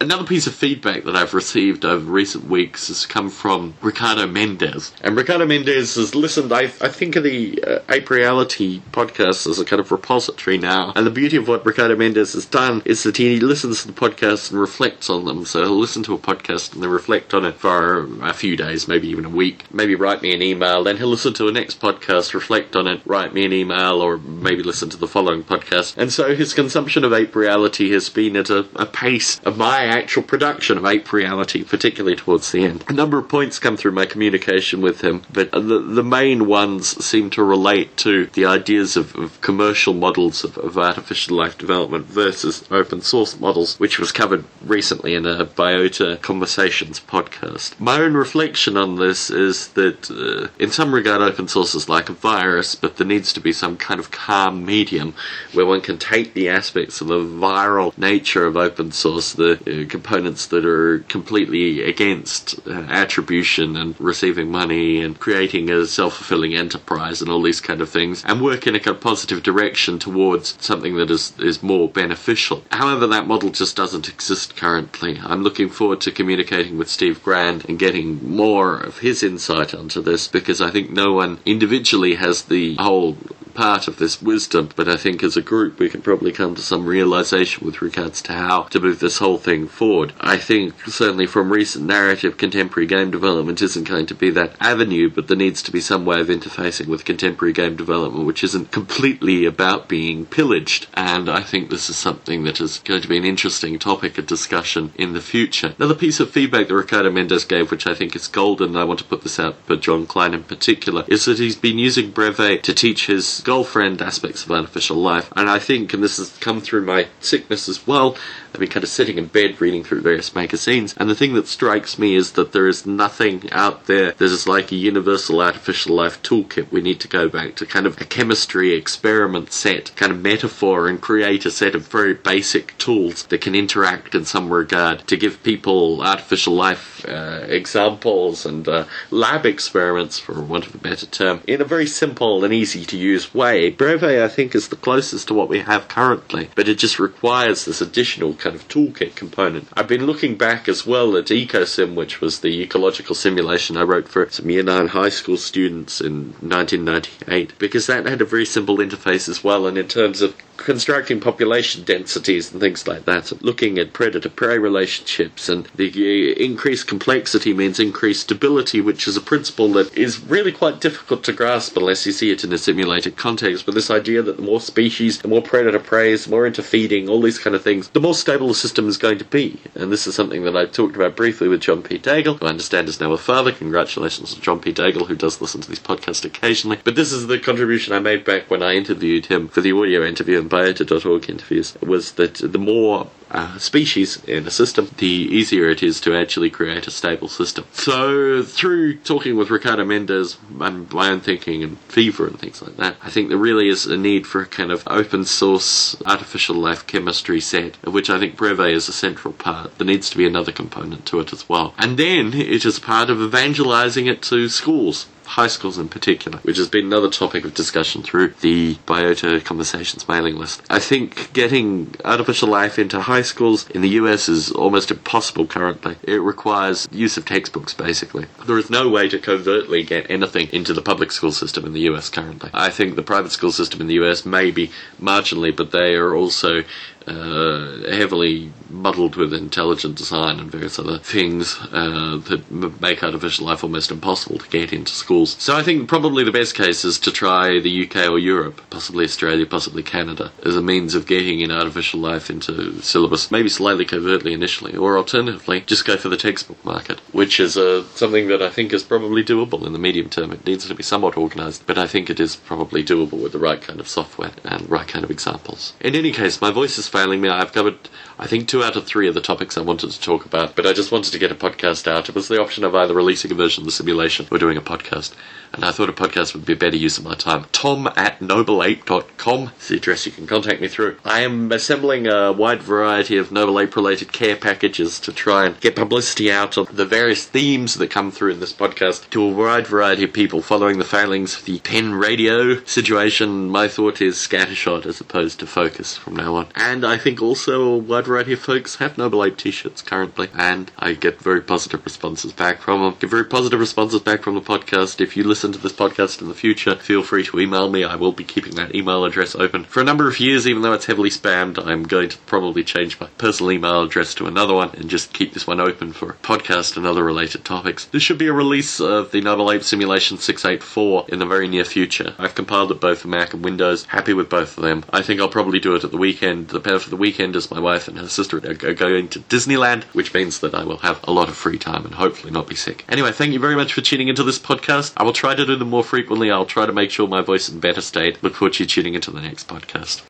Another 0.00 0.24
piece 0.24 0.46
of 0.46 0.54
feedback 0.54 1.04
that 1.04 1.16
I've 1.16 1.34
received 1.34 1.84
over 1.84 2.10
recent 2.10 2.44
weeks 2.44 2.88
has 2.88 3.06
come 3.06 3.30
from 3.30 3.74
Ricardo 3.82 4.26
Mendez. 4.26 4.92
And 5.02 5.16
Ricardo 5.16 5.46
Mendez 5.46 5.96
has 5.96 6.14
listened, 6.14 6.52
I, 6.52 6.62
I 6.62 6.88
think, 6.88 7.16
of 7.16 7.24
the 7.24 7.62
uh, 7.62 7.78
Ape 7.88 8.10
Reality 8.10 8.80
podcast 8.92 9.48
as 9.48 9.58
a 9.58 9.64
kind 9.64 9.80
of 9.80 9.90
repository 9.90 10.58
now. 10.58 10.92
And 10.94 11.06
the 11.06 11.10
beauty 11.10 11.36
of 11.36 11.48
what 11.48 11.66
Ricardo 11.66 11.96
Mendez 11.96 12.34
has 12.34 12.46
done 12.46 12.82
is 12.84 13.02
that 13.02 13.16
he 13.16 13.40
listens 13.40 13.82
to 13.82 13.88
the 13.88 14.00
podcast 14.00 14.50
and 14.50 14.60
reflects 14.60 15.10
on 15.10 15.24
them. 15.24 15.44
So 15.44 15.62
he'll 15.62 15.78
listen 15.78 16.02
to 16.04 16.14
a 16.14 16.18
podcast 16.18 16.74
and 16.74 16.82
then 16.82 16.90
reflect 16.90 17.34
on 17.34 17.44
it 17.44 17.56
for 17.56 18.08
a 18.22 18.32
few 18.32 18.56
days, 18.56 18.86
maybe 18.86 19.08
even 19.08 19.24
a 19.24 19.30
week. 19.30 19.64
Maybe 19.72 19.94
write 19.94 20.22
me 20.22 20.32
an 20.34 20.42
email. 20.42 20.84
Then 20.84 20.96
he'll 20.96 21.08
listen 21.08 21.34
to 21.34 21.44
the 21.44 21.52
next 21.52 21.80
podcast, 21.80 22.34
reflect 22.34 22.76
on 22.76 22.86
it, 22.86 23.00
write 23.04 23.34
me 23.34 23.44
an 23.44 23.52
email, 23.52 24.00
or 24.00 24.18
maybe 24.18 24.62
listen 24.62 24.88
to 24.90 24.96
the 24.96 25.08
following 25.08 25.42
podcast. 25.42 25.96
And 25.96 26.12
so 26.12 26.34
his 26.34 26.54
consumption 26.54 27.04
of 27.04 27.12
Ape 27.12 27.34
Reality 27.34 27.90
has 27.92 28.08
been 28.08 28.36
at 28.36 28.50
a, 28.50 28.66
a 28.76 28.86
pace 28.86 29.40
of 29.48 29.56
my 29.56 29.86
actual 29.86 30.22
production 30.22 30.76
of 30.76 30.84
Ape 30.84 31.10
Reality, 31.10 31.64
particularly 31.64 32.14
towards 32.14 32.52
the 32.52 32.64
end. 32.64 32.84
A 32.86 32.92
number 32.92 33.18
of 33.18 33.28
points 33.28 33.58
come 33.58 33.78
through 33.78 33.92
my 33.92 34.04
communication 34.04 34.82
with 34.82 35.00
him, 35.00 35.22
but 35.32 35.50
the, 35.50 35.80
the 35.80 36.04
main 36.04 36.46
ones 36.46 37.02
seem 37.04 37.30
to 37.30 37.42
relate 37.42 37.96
to 37.96 38.26
the 38.26 38.44
ideas 38.44 38.96
of, 38.96 39.16
of 39.16 39.40
commercial 39.40 39.94
models 39.94 40.44
of, 40.44 40.58
of, 40.58 40.76
artificial 40.76 41.36
life 41.36 41.56
development 41.56 42.04
versus 42.04 42.62
open 42.70 43.00
source 43.00 43.40
models, 43.40 43.80
which 43.80 43.98
was 43.98 44.12
covered 44.12 44.44
recently 44.62 45.14
in 45.14 45.26
a 45.26 45.46
Biota 45.46 46.20
Conversations 46.20 47.00
podcast. 47.00 47.80
My 47.80 48.00
own 48.00 48.14
reflection 48.14 48.76
on 48.76 48.96
this 48.96 49.30
is 49.30 49.68
that, 49.68 50.10
uh, 50.10 50.48
in 50.62 50.70
some 50.70 50.94
regard, 50.94 51.22
open 51.22 51.48
source 51.48 51.74
is 51.74 51.88
like 51.88 52.10
a 52.10 52.12
virus, 52.12 52.74
but 52.74 52.96
there 52.96 53.06
needs 53.06 53.32
to 53.32 53.40
be 53.40 53.52
some 53.52 53.78
kind 53.78 53.98
of 53.98 54.10
calm 54.10 54.64
medium 54.64 55.14
where 55.54 55.66
one 55.66 55.80
can 55.80 55.98
take 55.98 56.34
the 56.34 56.50
aspects 56.50 57.00
of 57.00 57.08
the 57.08 57.18
viral 57.18 57.96
nature 57.96 58.44
of 58.44 58.56
open 58.56 58.92
source, 58.92 59.32
the 59.38 59.52
uh, 59.54 59.88
components 59.88 60.46
that 60.48 60.64
are 60.64 60.98
completely 61.08 61.82
against 61.82 62.58
uh, 62.66 62.72
attribution 62.90 63.76
and 63.76 63.98
receiving 63.98 64.50
money 64.50 65.00
and 65.00 65.18
creating 65.18 65.70
a 65.70 65.86
self-fulfilling 65.86 66.54
enterprise 66.54 67.22
and 67.22 67.30
all 67.30 67.42
these 67.42 67.60
kind 67.60 67.80
of 67.80 67.88
things, 67.88 68.22
and 68.24 68.42
work 68.42 68.66
in 68.66 68.74
a 68.74 68.80
kind 68.80 68.96
of 68.96 69.02
positive 69.02 69.42
direction 69.42 69.98
towards 69.98 70.56
something 70.62 70.96
that 70.96 71.10
is 71.10 71.32
is 71.38 71.62
more 71.62 71.88
beneficial. 71.88 72.62
However, 72.70 73.06
that 73.06 73.26
model 73.26 73.50
just 73.50 73.76
doesn't 73.76 74.08
exist 74.08 74.56
currently. 74.56 75.18
I'm 75.22 75.42
looking 75.42 75.70
forward 75.70 76.00
to 76.02 76.10
communicating 76.10 76.76
with 76.78 76.90
Steve 76.90 77.22
Grand 77.22 77.64
and 77.68 77.78
getting 77.78 78.08
more 78.28 78.76
of 78.76 78.98
his 78.98 79.22
insight 79.22 79.74
onto 79.74 80.02
this 80.02 80.28
because 80.28 80.60
I 80.60 80.70
think 80.70 80.90
no 80.90 81.12
one 81.12 81.38
individually 81.46 82.16
has 82.16 82.42
the 82.42 82.74
whole 82.76 83.16
part 83.58 83.88
of 83.88 83.96
this 83.96 84.22
wisdom, 84.22 84.68
but 84.76 84.86
I 84.86 84.96
think 84.96 85.20
as 85.20 85.36
a 85.36 85.42
group 85.42 85.80
we 85.80 85.90
can 85.90 86.00
probably 86.00 86.30
come 86.30 86.54
to 86.54 86.62
some 86.62 86.86
realization 86.86 87.66
with 87.66 87.82
regards 87.82 88.22
to 88.22 88.32
how 88.32 88.62
to 88.62 88.78
move 88.78 89.00
this 89.00 89.18
whole 89.18 89.36
thing 89.36 89.66
forward. 89.66 90.12
I 90.20 90.36
think 90.36 90.86
certainly 90.86 91.26
from 91.26 91.52
recent 91.52 91.84
narrative, 91.84 92.36
contemporary 92.36 92.86
game 92.86 93.10
development 93.10 93.60
isn't 93.60 93.88
going 93.88 94.06
to 94.06 94.14
be 94.14 94.30
that 94.30 94.54
avenue, 94.60 95.10
but 95.10 95.26
there 95.26 95.36
needs 95.36 95.60
to 95.64 95.72
be 95.72 95.80
some 95.80 96.06
way 96.06 96.20
of 96.20 96.28
interfacing 96.28 96.86
with 96.86 97.04
contemporary 97.04 97.52
game 97.52 97.74
development 97.74 98.26
which 98.26 98.44
isn't 98.44 98.70
completely 98.70 99.44
about 99.44 99.88
being 99.88 100.24
pillaged. 100.24 100.86
And 100.94 101.28
I 101.28 101.42
think 101.42 101.68
this 101.68 101.90
is 101.90 101.96
something 101.96 102.44
that 102.44 102.60
is 102.60 102.78
going 102.84 103.02
to 103.02 103.08
be 103.08 103.16
an 103.18 103.24
interesting 103.24 103.76
topic 103.80 104.18
of 104.18 104.28
discussion 104.28 104.92
in 104.94 105.14
the 105.14 105.20
future. 105.20 105.74
Another 105.78 105.96
piece 105.96 106.20
of 106.20 106.30
feedback 106.30 106.68
that 106.68 106.74
Ricardo 106.76 107.10
Mendez 107.10 107.44
gave, 107.44 107.72
which 107.72 107.88
I 107.88 107.94
think 107.94 108.14
is 108.14 108.28
golden, 108.28 108.68
and 108.68 108.78
I 108.78 108.84
want 108.84 109.00
to 109.00 109.04
put 109.04 109.22
this 109.22 109.40
out 109.40 109.56
for 109.66 109.74
Jon 109.74 110.06
Klein 110.06 110.32
in 110.32 110.44
particular, 110.44 111.04
is 111.08 111.24
that 111.24 111.40
he's 111.40 111.56
been 111.56 111.80
using 111.80 112.12
Breve 112.12 112.62
to 112.62 112.72
teach 112.72 113.08
his 113.08 113.47
girlfriend 113.48 114.02
aspects 114.02 114.44
of 114.44 114.50
artificial 114.50 114.98
life. 114.98 115.32
And 115.34 115.48
I 115.48 115.58
think, 115.58 115.94
and 115.94 116.04
this 116.04 116.18
has 116.18 116.36
come 116.36 116.60
through 116.60 116.84
my 116.84 117.08
sickness 117.20 117.66
as 117.66 117.86
well, 117.86 118.14
I've 118.52 118.60
been 118.60 118.68
kind 118.68 118.84
of 118.84 118.90
sitting 118.90 119.18
in 119.18 119.26
bed 119.26 119.60
reading 119.60 119.84
through 119.84 120.00
various 120.00 120.34
magazines, 120.34 120.94
and 120.96 121.08
the 121.08 121.14
thing 121.14 121.34
that 121.34 121.46
strikes 121.46 121.98
me 121.98 122.14
is 122.14 122.32
that 122.32 122.52
there 122.52 122.66
is 122.66 122.86
nothing 122.86 123.48
out 123.52 123.86
there 123.86 124.12
that 124.12 124.20
is 124.20 124.46
like 124.46 124.72
a 124.72 124.76
universal 124.76 125.40
artificial 125.40 125.94
life 125.94 126.22
toolkit. 126.22 126.72
We 126.72 126.80
need 126.80 127.00
to 127.00 127.08
go 127.08 127.28
back 127.28 127.54
to 127.56 127.66
kind 127.66 127.86
of 127.86 128.00
a 128.00 128.04
chemistry 128.04 128.72
experiment 128.72 129.52
set, 129.52 129.94
kind 129.96 130.12
of 130.12 130.20
metaphor, 130.20 130.88
and 130.88 131.00
create 131.00 131.46
a 131.46 131.50
set 131.50 131.74
of 131.74 131.86
very 131.88 132.14
basic 132.14 132.76
tools 132.78 133.24
that 133.26 133.40
can 133.40 133.54
interact 133.54 134.14
in 134.14 134.24
some 134.24 134.52
regard 134.52 135.06
to 135.08 135.16
give 135.16 135.42
people 135.42 136.02
artificial 136.02 136.54
life 136.54 137.04
uh, 137.06 137.44
examples 137.48 138.46
and 138.46 138.68
uh, 138.68 138.84
lab 139.10 139.46
experiments, 139.46 140.18
for 140.18 140.40
want 140.40 140.66
of 140.66 140.74
a 140.74 140.78
better 140.78 141.06
term, 141.06 141.40
in 141.46 141.60
a 141.60 141.64
very 141.64 141.86
simple 141.86 142.44
and 142.44 142.54
easy 142.54 142.84
to 142.84 142.96
use 142.96 143.34
way. 143.34 143.70
Breve, 143.70 144.02
I 144.02 144.28
think, 144.28 144.54
is 144.54 144.68
the 144.68 144.76
closest 144.76 145.28
to 145.28 145.34
what 145.34 145.48
we 145.48 145.60
have 145.60 145.88
currently, 145.88 146.48
but 146.54 146.68
it 146.68 146.78
just 146.78 146.98
requires 146.98 147.64
this 147.64 147.80
additional 147.80 148.34
kind 148.38 148.56
of 148.56 148.66
toolkit 148.68 149.14
component. 149.14 149.68
I've 149.74 149.88
been 149.88 150.06
looking 150.06 150.36
back 150.36 150.68
as 150.68 150.86
well 150.86 151.16
at 151.16 151.26
EcoSim, 151.26 151.94
which 151.94 152.20
was 152.20 152.40
the 152.40 152.62
ecological 152.62 153.14
simulation 153.14 153.76
I 153.76 153.82
wrote 153.82 154.08
for 154.08 154.28
some 154.30 154.48
year 154.50 154.62
nine 154.62 154.88
high 154.88 155.08
school 155.08 155.36
students 155.36 156.00
in 156.00 156.32
1998, 156.40 157.58
because 157.58 157.86
that 157.86 158.06
had 158.06 158.20
a 158.20 158.24
very 158.24 158.46
simple 158.46 158.78
interface 158.78 159.28
as 159.28 159.42
well, 159.42 159.66
and 159.66 159.76
in 159.76 159.88
terms 159.88 160.20
of 160.22 160.36
constructing 160.56 161.20
population 161.20 161.84
densities 161.84 162.50
and 162.50 162.60
things 162.60 162.86
like 162.86 163.04
that, 163.04 163.30
looking 163.42 163.78
at 163.78 163.92
predator 163.92 164.28
prey 164.28 164.58
relationships, 164.58 165.48
and 165.48 165.66
the 165.76 166.32
increased 166.44 166.86
complexity 166.86 167.54
means 167.54 167.78
increased 167.78 168.22
stability, 168.22 168.80
which 168.80 169.06
is 169.06 169.16
a 169.16 169.20
principle 169.20 169.72
that 169.72 169.96
is 169.96 170.20
really 170.24 170.52
quite 170.52 170.80
difficult 170.80 171.22
to 171.24 171.32
grasp 171.32 171.76
unless 171.76 172.04
you 172.06 172.12
see 172.12 172.30
it 172.30 172.44
in 172.44 172.52
a 172.52 172.58
simulated 172.58 173.16
context. 173.16 173.64
But 173.64 173.74
this 173.74 173.90
idea 173.90 174.22
that 174.22 174.36
the 174.36 174.42
more 174.42 174.60
species, 174.60 175.18
the 175.18 175.28
more 175.28 175.42
predator 175.42 175.78
preys, 175.78 176.24
the 176.24 176.30
more 176.30 176.48
interfeeding, 176.48 177.08
all 177.08 177.22
these 177.22 177.38
kind 177.38 177.54
of 177.54 177.62
things, 177.62 177.88
the 177.90 178.00
more 178.00 178.14
stable 178.28 178.48
the 178.48 178.54
system 178.54 178.86
is 178.86 178.98
going 178.98 179.16
to 179.16 179.24
be. 179.24 179.58
And 179.74 179.90
this 179.90 180.06
is 180.06 180.14
something 180.14 180.44
that 180.44 180.54
I 180.54 180.66
talked 180.66 180.96
about 180.96 181.16
briefly 181.16 181.48
with 181.48 181.62
John 181.62 181.82
P. 181.82 181.98
Daigle, 181.98 182.38
who 182.38 182.44
I 182.44 182.50
understand 182.50 182.86
is 182.86 183.00
now 183.00 183.12
a 183.12 183.16
father. 183.16 183.52
Congratulations 183.52 184.34
to 184.34 184.40
John 184.42 184.60
P. 184.60 184.70
Daigle, 184.70 185.06
who 185.06 185.16
does 185.16 185.40
listen 185.40 185.62
to 185.62 185.68
these 185.68 185.78
podcasts 185.78 186.26
occasionally. 186.26 186.78
But 186.84 186.94
this 186.94 187.10
is 187.10 187.26
the 187.26 187.38
contribution 187.38 187.94
I 187.94 188.00
made 188.00 188.26
back 188.26 188.50
when 188.50 188.62
I 188.62 188.74
interviewed 188.74 189.24
him 189.24 189.48
for 189.48 189.62
the 189.62 189.72
audio 189.72 190.04
interview 190.04 190.38
and 190.40 190.50
biota.org 190.50 191.30
interviews, 191.30 191.74
was 191.80 192.12
that 192.12 192.34
the 192.34 192.58
more 192.58 193.08
uh, 193.30 193.58
species 193.58 194.22
in 194.24 194.46
a 194.46 194.50
system, 194.50 194.90
the 194.98 195.06
easier 195.06 195.68
it 195.68 195.82
is 195.82 196.00
to 196.00 196.14
actually 196.14 196.50
create 196.50 196.86
a 196.86 196.90
stable 196.90 197.28
system. 197.28 197.64
So, 197.72 198.42
through 198.42 198.98
talking 198.98 199.36
with 199.36 199.50
Ricardo 199.50 199.84
Mendez 199.84 200.38
and 200.60 200.90
my 200.92 201.10
own 201.10 201.20
thinking 201.20 201.62
and 201.62 201.78
Fever 201.80 202.26
and 202.26 202.38
things 202.38 202.62
like 202.62 202.76
that, 202.76 202.96
I 203.02 203.10
think 203.10 203.28
there 203.28 203.38
really 203.38 203.68
is 203.68 203.86
a 203.86 203.96
need 203.96 204.26
for 204.26 204.40
a 204.40 204.46
kind 204.46 204.70
of 204.70 204.82
open 204.86 205.24
source 205.24 205.96
artificial 206.06 206.56
life 206.56 206.86
chemistry 206.86 207.40
set, 207.40 207.76
of 207.82 207.92
which 207.94 208.10
I 208.10 208.18
think 208.18 208.36
Breve 208.36 208.72
is 208.72 208.88
a 208.88 208.92
central 208.92 209.34
part. 209.34 209.76
There 209.78 209.86
needs 209.86 210.10
to 210.10 210.16
be 210.16 210.26
another 210.26 210.52
component 210.52 211.06
to 211.06 211.20
it 211.20 211.32
as 211.32 211.48
well. 211.48 211.74
And 211.78 211.98
then 211.98 212.34
it 212.34 212.64
is 212.64 212.78
part 212.78 213.10
of 213.10 213.20
evangelizing 213.20 214.06
it 214.06 214.22
to 214.22 214.48
schools 214.48 215.06
high 215.28 215.46
schools 215.46 215.78
in 215.78 215.88
particular, 215.88 216.38
which 216.38 216.56
has 216.56 216.68
been 216.68 216.86
another 216.86 217.10
topic 217.10 217.44
of 217.44 217.52
discussion 217.54 218.02
through 218.02 218.28
the 218.40 218.74
Biota 218.86 219.44
Conversations 219.44 220.08
mailing 220.08 220.36
list. 220.36 220.62
I 220.70 220.78
think 220.78 221.32
getting 221.34 221.94
artificial 222.04 222.48
life 222.48 222.78
into 222.78 223.00
high 223.00 223.22
schools 223.22 223.68
in 223.70 223.82
the 223.82 223.90
US 224.00 224.28
is 224.28 224.50
almost 224.50 224.90
impossible 224.90 225.46
currently. 225.46 225.96
It 226.02 226.22
requires 226.22 226.88
use 226.90 227.16
of 227.18 227.26
textbooks, 227.26 227.74
basically. 227.74 228.26
There 228.46 228.58
is 228.58 228.70
no 228.70 228.88
way 228.88 229.08
to 229.08 229.18
covertly 229.18 229.82
get 229.82 230.10
anything 230.10 230.48
into 230.50 230.72
the 230.72 230.82
public 230.82 231.12
school 231.12 231.32
system 231.32 231.66
in 231.66 231.74
the 231.74 231.88
US 231.90 232.08
currently. 232.08 232.50
I 232.54 232.70
think 232.70 232.96
the 232.96 233.02
private 233.02 233.32
school 233.32 233.52
system 233.52 233.82
in 233.82 233.86
the 233.86 234.00
US 234.02 234.24
may 234.24 234.50
be 234.50 234.70
marginally, 235.00 235.54
but 235.54 235.72
they 235.72 235.94
are 235.94 236.14
also 236.14 236.64
uh, 237.08 237.90
heavily 237.90 238.52
muddled 238.70 239.16
with 239.16 239.32
intelligent 239.32 239.96
design 239.96 240.38
and 240.38 240.50
various 240.50 240.78
other 240.78 240.98
things 240.98 241.56
uh, 241.72 242.20
that 242.28 242.80
make 242.80 243.02
artificial 243.02 243.46
life 243.46 243.64
almost 243.64 243.90
impossible 243.90 244.38
to 244.38 244.48
get 244.50 244.72
into 244.72 244.92
schools. 244.92 245.36
So 245.38 245.56
I 245.56 245.62
think 245.62 245.88
probably 245.88 246.24
the 246.24 246.32
best 246.32 246.54
case 246.54 246.84
is 246.84 246.98
to 247.00 247.10
try 247.10 247.58
the 247.60 247.86
UK 247.86 248.08
or 248.10 248.18
Europe, 248.18 248.60
possibly 248.70 249.04
Australia, 249.04 249.46
possibly 249.46 249.82
Canada, 249.82 250.32
as 250.44 250.56
a 250.56 250.62
means 250.62 250.94
of 250.94 251.06
getting 251.06 251.40
in 251.40 251.50
artificial 251.50 252.00
life 252.00 252.30
into 252.30 252.80
syllabus, 252.82 253.30
maybe 253.30 253.48
slightly 253.48 253.84
covertly 253.84 254.32
initially, 254.32 254.76
or 254.76 254.98
alternatively, 254.98 255.60
just 255.62 255.84
go 255.86 255.96
for 255.96 256.08
the 256.08 256.16
textbook 256.16 256.62
market, 256.64 257.00
which 257.12 257.40
is 257.40 257.56
uh, 257.56 257.84
something 257.94 258.28
that 258.28 258.42
I 258.42 258.50
think 258.50 258.72
is 258.72 258.82
probably 258.82 259.24
doable 259.24 259.66
in 259.66 259.72
the 259.72 259.78
medium 259.78 260.10
term. 260.10 260.32
It 260.32 260.46
needs 260.46 260.66
to 260.68 260.74
be 260.74 260.82
somewhat 260.82 261.16
organised, 261.16 261.66
but 261.66 261.78
I 261.78 261.86
think 261.86 262.10
it 262.10 262.20
is 262.20 262.36
probably 262.36 262.84
doable 262.84 263.22
with 263.22 263.32
the 263.32 263.38
right 263.38 263.60
kind 263.60 263.80
of 263.80 263.88
software 263.88 264.32
and 264.44 264.68
right 264.68 264.86
kind 264.86 265.04
of 265.04 265.10
examples. 265.10 265.72
In 265.80 265.94
any 265.94 266.12
case, 266.12 266.40
my 266.40 266.50
voice 266.50 266.78
is 266.78 266.88
failing 266.98 267.20
me. 267.20 267.28
I've 267.28 267.52
covered, 267.52 267.78
I 268.18 268.26
think, 268.26 268.48
two 268.48 268.64
out 268.64 268.74
of 268.74 268.84
three 268.84 269.06
of 269.06 269.14
the 269.14 269.20
topics 269.20 269.56
I 269.56 269.60
wanted 269.60 269.92
to 269.92 270.00
talk 270.00 270.24
about, 270.24 270.56
but 270.56 270.66
I 270.66 270.72
just 270.72 270.90
wanted 270.90 271.12
to 271.12 271.18
get 271.18 271.30
a 271.30 271.36
podcast 271.36 271.86
out. 271.86 272.08
It 272.08 272.14
was 272.16 272.26
the 272.26 272.40
option 272.40 272.64
of 272.64 272.74
either 272.74 272.92
releasing 272.92 273.30
a 273.30 273.36
version 273.36 273.62
of 273.62 273.66
the 273.66 273.72
simulation 273.72 274.26
or 274.32 274.38
doing 274.38 274.56
a 274.56 274.60
podcast, 274.60 275.14
and 275.52 275.64
I 275.64 275.70
thought 275.70 275.88
a 275.88 275.92
podcast 275.92 276.34
would 276.34 276.44
be 276.44 276.54
a 276.54 276.56
better 276.56 276.76
use 276.76 276.98
of 276.98 277.04
my 277.04 277.14
time. 277.14 277.46
Tom 277.52 277.86
at 277.96 278.18
nobleape.com 278.18 279.50
is 279.60 279.68
the 279.68 279.76
address 279.76 280.06
you 280.06 280.12
can 280.12 280.26
contact 280.26 280.60
me 280.60 280.66
through. 280.66 280.96
I 281.04 281.20
am 281.20 281.52
assembling 281.52 282.08
a 282.08 282.32
wide 282.32 282.62
variety 282.62 283.16
of 283.16 283.30
Noble 283.30 283.60
Ape 283.60 283.76
related 283.76 284.12
care 284.12 284.34
packages 284.34 284.98
to 285.00 285.12
try 285.12 285.46
and 285.46 285.60
get 285.60 285.76
publicity 285.76 286.32
out 286.32 286.56
of 286.56 286.74
the 286.74 286.84
various 286.84 287.26
themes 287.26 287.74
that 287.74 287.90
come 287.92 288.10
through 288.10 288.32
in 288.32 288.40
this 288.40 288.52
podcast 288.52 289.08
to 289.10 289.22
a 289.22 289.32
wide 289.32 289.68
variety 289.68 290.02
of 290.02 290.12
people 290.12 290.42
following 290.42 290.78
the 290.78 290.84
failings 290.84 291.38
of 291.38 291.44
the 291.44 291.60
pen 291.60 291.94
radio 291.94 292.62
situation. 292.64 293.48
My 293.48 293.68
thought 293.68 294.00
is 294.00 294.16
scattershot 294.16 294.84
as 294.84 295.00
opposed 295.00 295.38
to 295.38 295.46
focus 295.46 295.96
from 295.96 296.16
now 296.16 296.34
on. 296.34 296.48
And 296.56 296.84
I 296.88 296.96
think 296.96 297.20
also 297.20 297.74
a 297.74 297.76
wide 297.76 298.06
variety 298.06 298.32
of 298.32 298.40
folks 298.40 298.76
have 298.76 298.96
Noble 298.96 299.22
Ape 299.22 299.36
t-shirts 299.36 299.82
currently, 299.82 300.30
and 300.34 300.72
I 300.78 300.94
get 300.94 301.20
very 301.20 301.42
positive 301.42 301.84
responses 301.84 302.32
back 302.32 302.62
from 302.62 302.80
them. 302.80 302.96
Get 302.98 303.10
very 303.10 303.26
positive 303.26 303.60
responses 303.60 304.00
back 304.00 304.22
from 304.22 304.36
the 304.36 304.40
podcast. 304.40 304.98
If 304.98 305.14
you 305.14 305.22
listen 305.22 305.52
to 305.52 305.58
this 305.58 305.74
podcast 305.74 306.22
in 306.22 306.28
the 306.28 306.34
future, 306.34 306.76
feel 306.76 307.02
free 307.02 307.24
to 307.24 307.40
email 307.40 307.68
me. 307.68 307.84
I 307.84 307.96
will 307.96 308.12
be 308.12 308.24
keeping 308.24 308.54
that 308.54 308.74
email 308.74 309.04
address 309.04 309.34
open 309.34 309.64
for 309.64 309.82
a 309.82 309.84
number 309.84 310.08
of 310.08 310.18
years, 310.18 310.46
even 310.46 310.62
though 310.62 310.72
it's 310.72 310.86
heavily 310.86 311.10
spammed. 311.10 311.62
I'm 311.62 311.82
going 311.82 312.08
to 312.08 312.16
probably 312.20 312.64
change 312.64 312.98
my 312.98 313.08
personal 313.18 313.52
email 313.52 313.82
address 313.82 314.14
to 314.14 314.26
another 314.26 314.54
one 314.54 314.70
and 314.70 314.88
just 314.88 315.12
keep 315.12 315.34
this 315.34 315.46
one 315.46 315.60
open 315.60 315.92
for 315.92 316.14
podcast 316.22 316.78
and 316.78 316.86
other 316.86 317.04
related 317.04 317.44
topics. 317.44 317.84
There 317.84 318.00
should 318.00 318.16
be 318.16 318.28
a 318.28 318.32
release 318.32 318.80
of 318.80 319.10
the 319.12 319.20
Noble 319.20 319.52
Ape 319.52 319.62
Simulation 319.62 320.16
684 320.16 321.04
in 321.10 321.18
the 321.18 321.26
very 321.26 321.48
near 321.48 321.66
future. 321.66 322.14
I've 322.18 322.34
compiled 322.34 322.72
it 322.72 322.80
both 322.80 323.00
for 323.00 323.08
Mac 323.08 323.34
and 323.34 323.44
Windows. 323.44 323.84
Happy 323.84 324.14
with 324.14 324.30
both 324.30 324.56
of 324.56 324.64
them. 324.64 324.86
I 324.88 325.02
think 325.02 325.20
I'll 325.20 325.28
probably 325.28 325.60
do 325.60 325.74
it 325.74 325.84
at 325.84 325.90
the 325.90 325.98
weekend. 325.98 326.48
The 326.48 326.60
for 326.76 326.90
the 326.90 326.96
weekend 326.96 327.36
is 327.36 327.50
my 327.50 327.60
wife 327.60 327.88
and 327.88 327.96
her 327.98 328.08
sister 328.08 328.36
are 328.38 328.74
going 328.74 329.08
to 329.08 329.20
Disneyland, 329.20 329.84
which 329.94 330.12
means 330.12 330.40
that 330.40 330.54
I 330.54 330.64
will 330.64 330.78
have 330.78 331.00
a 331.04 331.12
lot 331.12 331.28
of 331.28 331.36
free 331.36 331.58
time 331.58 331.84
and 331.84 331.94
hopefully 331.94 332.32
not 332.32 332.48
be 332.48 332.56
sick. 332.56 332.84
Anyway, 332.88 333.12
thank 333.12 333.32
you 333.32 333.38
very 333.38 333.54
much 333.54 333.72
for 333.72 333.80
tuning 333.80 334.08
into 334.08 334.24
this 334.24 334.38
podcast. 334.38 334.92
I 334.96 335.04
will 335.04 335.12
try 335.12 335.34
to 335.34 335.46
do 335.46 335.56
them 335.56 335.70
more 335.70 335.84
frequently. 335.84 336.30
I'll 336.30 336.44
try 336.44 336.66
to 336.66 336.72
make 336.72 336.90
sure 336.90 337.06
my 337.06 337.22
voice 337.22 337.48
is 337.48 337.54
in 337.54 337.60
better 337.60 337.80
state. 337.80 338.22
Look 338.22 338.34
forward 338.34 338.54
to 338.54 338.64
you 338.64 338.68
tuning 338.68 338.94
into 338.94 339.10
the 339.10 339.22
next 339.22 339.46
podcast. 339.46 340.02